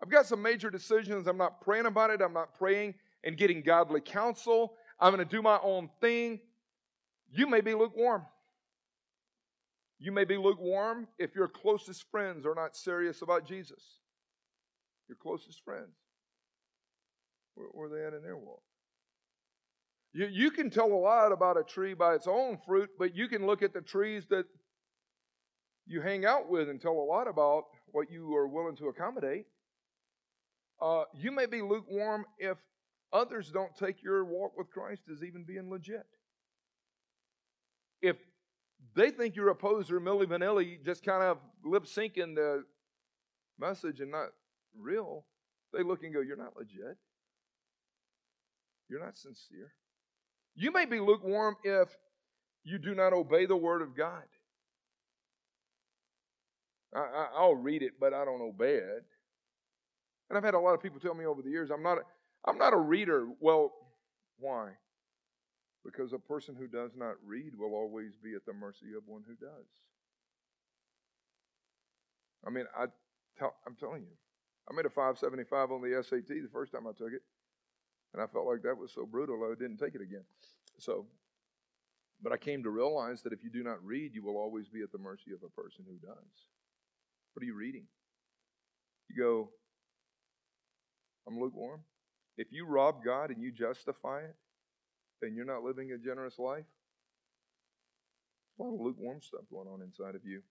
I've 0.00 0.08
got 0.08 0.24
some 0.24 0.40
major 0.40 0.70
decisions. 0.70 1.26
I'm 1.26 1.36
not 1.36 1.60
praying 1.60 1.86
about 1.86 2.10
it. 2.10 2.22
I'm 2.22 2.32
not 2.32 2.54
praying 2.54 2.94
and 3.24 3.36
getting 3.36 3.60
godly 3.60 4.00
counsel. 4.00 4.74
I'm 5.00 5.12
going 5.12 5.26
to 5.26 5.36
do 5.36 5.42
my 5.42 5.58
own 5.60 5.90
thing. 6.00 6.38
You 7.32 7.48
may 7.48 7.60
be 7.60 7.74
lukewarm. 7.74 8.22
You 9.98 10.12
may 10.12 10.24
be 10.24 10.36
lukewarm 10.36 11.08
if 11.18 11.34
your 11.34 11.48
closest 11.48 12.08
friends 12.08 12.46
are 12.46 12.54
not 12.54 12.76
serious 12.76 13.20
about 13.20 13.48
Jesus. 13.48 13.82
Your 15.08 15.16
closest 15.16 15.64
friends. 15.64 15.96
Where, 17.54 17.66
are 17.84 17.88
they 17.88 18.04
at 18.06 18.14
in 18.14 18.22
their 18.22 18.36
walk? 18.36 18.62
You, 20.12 20.26
you 20.26 20.50
can 20.52 20.70
tell 20.70 20.92
a 20.92 20.94
lot 20.94 21.32
about 21.32 21.58
a 21.58 21.64
tree 21.64 21.94
by 21.94 22.14
its 22.14 22.28
own 22.28 22.58
fruit, 22.64 22.90
but 22.96 23.16
you 23.16 23.26
can 23.26 23.44
look 23.44 23.62
at 23.62 23.72
the 23.72 23.80
trees 23.80 24.26
that 24.30 24.44
you 25.86 26.00
hang 26.00 26.24
out 26.24 26.48
with 26.48 26.68
and 26.68 26.80
tell 26.80 26.92
a 26.92 27.04
lot 27.04 27.28
about 27.28 27.64
what 27.92 28.10
you 28.10 28.34
are 28.36 28.48
willing 28.48 28.76
to 28.76 28.88
accommodate. 28.88 29.46
Uh, 30.80 31.04
you 31.14 31.30
may 31.30 31.46
be 31.46 31.62
lukewarm 31.62 32.24
if 32.38 32.58
others 33.12 33.50
don't 33.50 33.74
take 33.76 34.02
your 34.02 34.24
walk 34.24 34.56
with 34.56 34.70
Christ 34.70 35.02
as 35.12 35.22
even 35.22 35.44
being 35.44 35.70
legit. 35.70 36.06
If 38.02 38.16
they 38.94 39.10
think 39.10 39.36
you're 39.36 39.50
a 39.50 39.54
poser, 39.54 40.00
Milli 40.00 40.26
Vanilli, 40.26 40.84
just 40.84 41.04
kind 41.04 41.22
of 41.22 41.38
lip 41.64 41.84
syncing 41.84 42.34
the 42.34 42.64
message 43.58 44.00
and 44.00 44.10
not 44.10 44.28
real, 44.78 45.24
they 45.72 45.82
look 45.82 46.02
and 46.02 46.12
go, 46.12 46.20
You're 46.20 46.36
not 46.36 46.56
legit. 46.56 46.96
You're 48.88 49.04
not 49.04 49.16
sincere. 49.16 49.72
You 50.54 50.70
may 50.70 50.84
be 50.84 51.00
lukewarm 51.00 51.56
if 51.64 51.88
you 52.62 52.78
do 52.78 52.94
not 52.94 53.12
obey 53.12 53.46
the 53.46 53.56
word 53.56 53.82
of 53.82 53.96
God. 53.96 54.24
I, 56.94 57.44
will 57.46 57.56
read 57.56 57.82
it, 57.82 57.92
but 57.98 58.14
I 58.14 58.24
don't 58.24 58.40
obey 58.40 58.74
it. 58.74 59.04
And 60.28 60.38
I've 60.38 60.44
had 60.44 60.54
a 60.54 60.58
lot 60.58 60.74
of 60.74 60.82
people 60.82 61.00
tell 61.00 61.14
me 61.14 61.26
over 61.26 61.42
the 61.42 61.50
years, 61.50 61.70
I'm 61.70 61.82
not, 61.82 61.98
a, 61.98 62.02
I'm 62.44 62.58
not 62.58 62.72
a 62.72 62.78
reader. 62.78 63.26
Well, 63.40 63.72
why? 64.38 64.70
Because 65.84 66.12
a 66.12 66.18
person 66.18 66.54
who 66.56 66.66
does 66.66 66.92
not 66.96 67.16
read 67.24 67.52
will 67.58 67.74
always 67.74 68.16
be 68.16 68.34
at 68.34 68.46
the 68.46 68.52
mercy 68.52 68.94
of 68.96 69.02
one 69.06 69.22
who 69.26 69.34
does. 69.34 69.66
I 72.46 72.50
mean, 72.50 72.64
I 72.76 72.86
I'm 73.66 73.74
telling 73.78 74.02
you, 74.02 74.16
I 74.70 74.74
made 74.74 74.86
a 74.86 74.90
575 74.90 75.72
on 75.72 75.82
the 75.82 76.02
SAT 76.02 76.28
the 76.28 76.48
first 76.52 76.72
time 76.72 76.86
I 76.86 76.92
took 76.92 77.12
it, 77.12 77.22
and 78.12 78.22
I 78.22 78.26
felt 78.26 78.46
like 78.46 78.62
that 78.62 78.78
was 78.78 78.92
so 78.92 79.06
brutal 79.06 79.50
I 79.50 79.54
didn't 79.58 79.78
take 79.78 79.94
it 79.94 80.00
again. 80.00 80.24
So, 80.78 81.06
but 82.22 82.32
I 82.32 82.36
came 82.36 82.62
to 82.62 82.70
realize 82.70 83.22
that 83.22 83.32
if 83.32 83.42
you 83.42 83.50
do 83.50 83.62
not 83.62 83.84
read, 83.84 84.14
you 84.14 84.22
will 84.22 84.36
always 84.36 84.68
be 84.68 84.82
at 84.82 84.92
the 84.92 84.98
mercy 84.98 85.32
of 85.32 85.42
a 85.42 85.60
person 85.60 85.84
who 85.86 85.96
does. 86.06 86.53
What 87.34 87.42
are 87.42 87.46
you 87.46 87.56
reading? 87.56 87.84
You 89.10 89.22
go, 89.22 89.50
I'm 91.26 91.38
lukewarm. 91.38 91.80
If 92.36 92.48
you 92.50 92.66
rob 92.66 93.04
God 93.04 93.30
and 93.30 93.42
you 93.42 93.52
justify 93.52 94.20
it, 94.20 94.34
then 95.20 95.34
you're 95.34 95.44
not 95.44 95.62
living 95.62 95.92
a 95.92 95.98
generous 95.98 96.38
life. 96.38 96.64
a 98.58 98.62
lot 98.62 98.74
of 98.74 98.80
lukewarm 98.80 99.20
stuff 99.20 99.42
going 99.50 99.68
on 99.68 99.82
inside 99.82 100.14
of 100.14 100.24
you. 100.24 100.42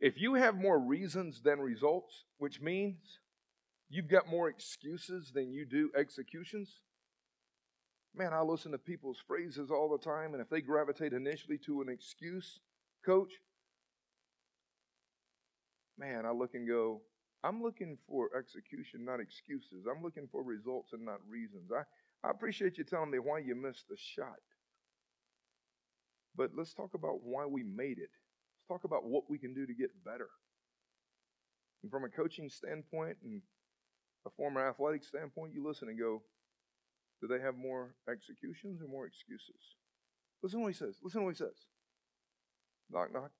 If 0.00 0.20
you 0.20 0.34
have 0.34 0.56
more 0.56 0.78
reasons 0.78 1.42
than 1.42 1.60
results, 1.60 2.24
which 2.38 2.60
means 2.60 3.20
you've 3.88 4.08
got 4.08 4.28
more 4.28 4.48
excuses 4.48 5.30
than 5.32 5.52
you 5.52 5.64
do 5.64 5.90
executions, 5.96 6.80
man, 8.14 8.32
I 8.32 8.40
listen 8.40 8.72
to 8.72 8.78
people's 8.78 9.22
phrases 9.26 9.70
all 9.70 9.88
the 9.88 10.04
time, 10.04 10.32
and 10.32 10.42
if 10.42 10.50
they 10.50 10.60
gravitate 10.60 11.12
initially 11.12 11.58
to 11.66 11.80
an 11.80 11.88
excuse, 11.88 12.60
coach, 13.06 13.32
man, 15.98 16.24
I 16.26 16.32
look 16.32 16.54
and 16.54 16.66
go, 16.66 17.02
I'm 17.44 17.62
looking 17.62 17.98
for 18.08 18.30
execution, 18.36 19.04
not 19.04 19.20
excuses. 19.20 19.86
I'm 19.90 20.02
looking 20.02 20.28
for 20.30 20.42
results 20.42 20.92
and 20.92 21.04
not 21.04 21.18
reasons. 21.28 21.70
I, 21.72 21.82
I 22.26 22.30
appreciate 22.30 22.78
you 22.78 22.84
telling 22.84 23.10
me 23.10 23.18
why 23.18 23.38
you 23.38 23.54
missed 23.54 23.88
the 23.88 23.96
shot. 23.96 24.38
But 26.36 26.50
let's 26.56 26.72
talk 26.72 26.94
about 26.94 27.22
why 27.22 27.46
we 27.46 27.62
made 27.62 27.98
it. 27.98 28.10
Let's 28.56 28.68
talk 28.68 28.84
about 28.84 29.04
what 29.04 29.24
we 29.28 29.38
can 29.38 29.54
do 29.54 29.66
to 29.66 29.74
get 29.74 29.90
better. 30.04 30.28
And 31.82 31.90
from 31.90 32.04
a 32.04 32.08
coaching 32.08 32.48
standpoint 32.48 33.16
and 33.24 33.42
a 34.24 34.30
former 34.30 34.66
athletic 34.66 35.02
standpoint, 35.04 35.52
you 35.52 35.66
listen 35.66 35.88
and 35.88 35.98
go, 35.98 36.22
do 37.20 37.26
they 37.26 37.42
have 37.42 37.56
more 37.56 37.94
executions 38.08 38.80
or 38.82 38.88
more 38.88 39.06
excuses? 39.06 39.76
Listen 40.42 40.60
to 40.60 40.62
what 40.62 40.72
he 40.72 40.78
says. 40.78 40.96
Listen 41.02 41.20
to 41.20 41.24
what 41.26 41.34
he 41.34 41.38
says. 41.38 41.66
Knock, 42.90 43.12
knock. 43.12 43.30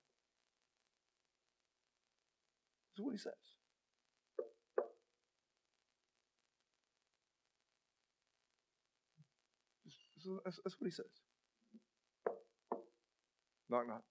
This 2.92 3.00
is 3.00 3.04
what 3.04 3.12
he 3.12 3.18
says. 3.18 3.32
That's, 10.44 10.60
that's 10.64 10.76
what 10.78 10.86
he 10.86 10.90
says. 10.90 11.06
Knock, 13.70 13.88
knock. 13.88 14.02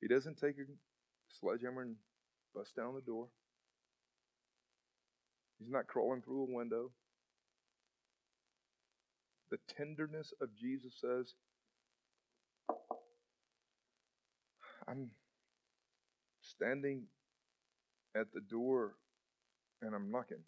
He 0.00 0.08
doesn't 0.08 0.38
take 0.38 0.56
a 0.58 0.64
sledgehammer 1.40 1.82
and 1.82 1.96
bust 2.54 2.74
down 2.74 2.94
the 2.94 3.00
door. 3.00 3.28
He's 5.58 5.70
not 5.70 5.86
crawling 5.86 6.22
through 6.22 6.42
a 6.42 6.54
window. 6.54 6.90
The 9.50 9.58
tenderness 9.76 10.32
of 10.40 10.48
Jesus 10.56 10.94
says, 11.00 11.34
I'm 14.88 15.10
standing 16.56 17.02
at 18.16 18.26
the 18.32 18.40
door 18.40 18.94
and 19.82 19.94
I'm 19.94 20.10
knocking. 20.10 20.42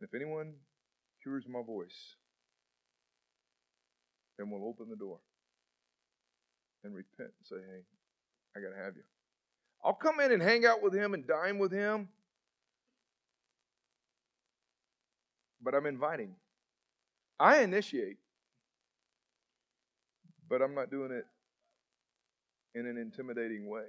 If 0.00 0.14
anyone 0.14 0.54
hears 1.24 1.44
my 1.48 1.62
voice, 1.62 2.16
then 4.38 4.50
we'll 4.50 4.68
open 4.68 4.88
the 4.88 4.96
door 4.96 5.18
and 6.84 6.94
repent 6.94 7.30
and 7.38 7.46
say, 7.46 7.56
hey, 7.56 7.82
I 8.56 8.60
got 8.60 8.76
to 8.76 8.84
have 8.84 8.96
you. 8.96 9.02
I'll 9.84 9.94
come 9.94 10.20
in 10.20 10.32
and 10.32 10.42
hang 10.42 10.66
out 10.66 10.82
with 10.82 10.94
him 10.94 11.14
and 11.14 11.26
dine 11.26 11.58
with 11.58 11.72
him, 11.72 12.08
but 15.62 15.74
I'm 15.74 15.86
inviting. 15.86 16.34
I 17.38 17.62
initiate, 17.62 18.18
but 20.48 20.62
I'm 20.62 20.74
not 20.74 20.90
doing 20.90 21.12
it 21.12 21.24
in 22.74 22.86
an 22.86 22.96
intimidating 22.96 23.68
way. 23.68 23.86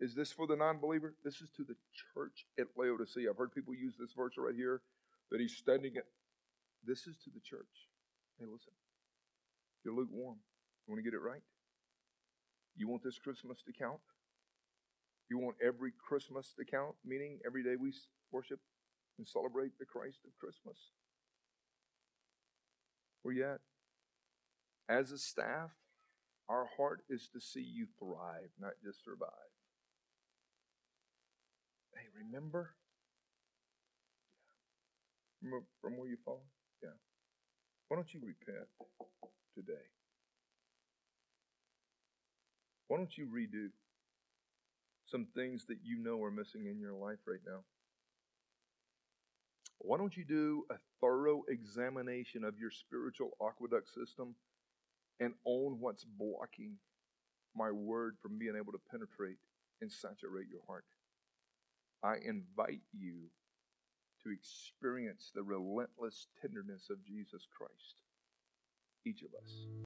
Is 0.00 0.14
this 0.14 0.32
for 0.32 0.46
the 0.46 0.56
non 0.56 0.78
believer? 0.78 1.14
This 1.24 1.40
is 1.40 1.50
to 1.56 1.64
the 1.64 1.76
church 2.14 2.46
at 2.58 2.66
Laodicea. 2.76 3.30
I've 3.30 3.36
heard 3.36 3.54
people 3.54 3.74
use 3.74 3.94
this 3.98 4.12
verse 4.16 4.34
right 4.36 4.54
here 4.54 4.82
that 5.30 5.40
he's 5.40 5.56
standing 5.56 5.96
at. 5.96 6.06
This 6.84 7.06
is 7.06 7.16
to 7.24 7.30
the 7.30 7.40
church. 7.40 7.88
Hey, 8.38 8.46
listen. 8.46 8.72
You're 9.84 9.94
lukewarm. 9.94 10.36
You 10.86 10.92
want 10.92 11.04
to 11.04 11.10
get 11.10 11.16
it 11.16 11.22
right? 11.22 11.42
You 12.76 12.88
want 12.88 13.02
this 13.04 13.18
Christmas 13.18 13.62
to 13.66 13.72
count? 13.72 14.00
You 15.30 15.38
want 15.38 15.56
every 15.64 15.92
Christmas 16.06 16.52
to 16.58 16.64
count, 16.64 16.94
meaning 17.04 17.38
every 17.46 17.62
day 17.62 17.76
we 17.78 17.92
worship 18.32 18.60
and 19.18 19.26
celebrate 19.26 19.78
the 19.78 19.86
Christ 19.86 20.18
of 20.26 20.36
Christmas? 20.38 20.76
You 23.24 23.44
at? 23.44 23.60
As 24.88 25.12
a 25.12 25.18
staff, 25.18 25.70
our 26.48 26.66
heart 26.76 27.00
is 27.08 27.28
to 27.32 27.40
see 27.40 27.62
you 27.62 27.86
thrive, 27.98 28.50
not 28.60 28.72
just 28.84 29.04
survive. 29.04 29.28
Hey, 31.94 32.06
remember? 32.24 32.74
Yeah. 35.42 35.48
Remember 35.48 35.66
from 35.80 35.96
where 35.96 36.08
you 36.08 36.18
fall? 36.24 36.44
Yeah. 36.82 36.90
Why 37.88 37.96
don't 37.96 38.12
you 38.12 38.20
repent 38.20 38.68
today? 39.54 39.84
Why 42.88 42.98
don't 42.98 43.16
you 43.16 43.26
redo 43.26 43.70
some 45.06 45.26
things 45.34 45.64
that 45.66 45.78
you 45.82 45.98
know 45.98 46.22
are 46.22 46.30
missing 46.30 46.66
in 46.66 46.78
your 46.78 46.92
life 46.92 47.18
right 47.26 47.40
now? 47.46 47.60
Why 49.78 49.98
don't 49.98 50.16
you 50.16 50.24
do 50.24 50.64
a 50.70 50.76
thorough 51.00 51.42
examination 51.48 52.44
of 52.44 52.58
your 52.58 52.70
spiritual 52.70 53.30
aqueduct 53.42 53.88
system 53.88 54.34
and 55.20 55.34
own 55.46 55.78
what's 55.80 56.04
blocking 56.04 56.72
my 57.56 57.70
word 57.70 58.16
from 58.20 58.38
being 58.38 58.56
able 58.56 58.72
to 58.72 58.80
penetrate 58.90 59.38
and 59.80 59.90
saturate 59.90 60.48
your 60.50 60.62
heart. 60.66 60.84
I 62.02 62.16
invite 62.24 62.82
you 62.92 63.30
to 64.24 64.30
experience 64.30 65.30
the 65.34 65.42
relentless 65.42 66.26
tenderness 66.40 66.88
of 66.90 67.04
Jesus 67.04 67.46
Christ, 67.56 68.02
each 69.06 69.22
of 69.22 69.34
us. 69.34 69.74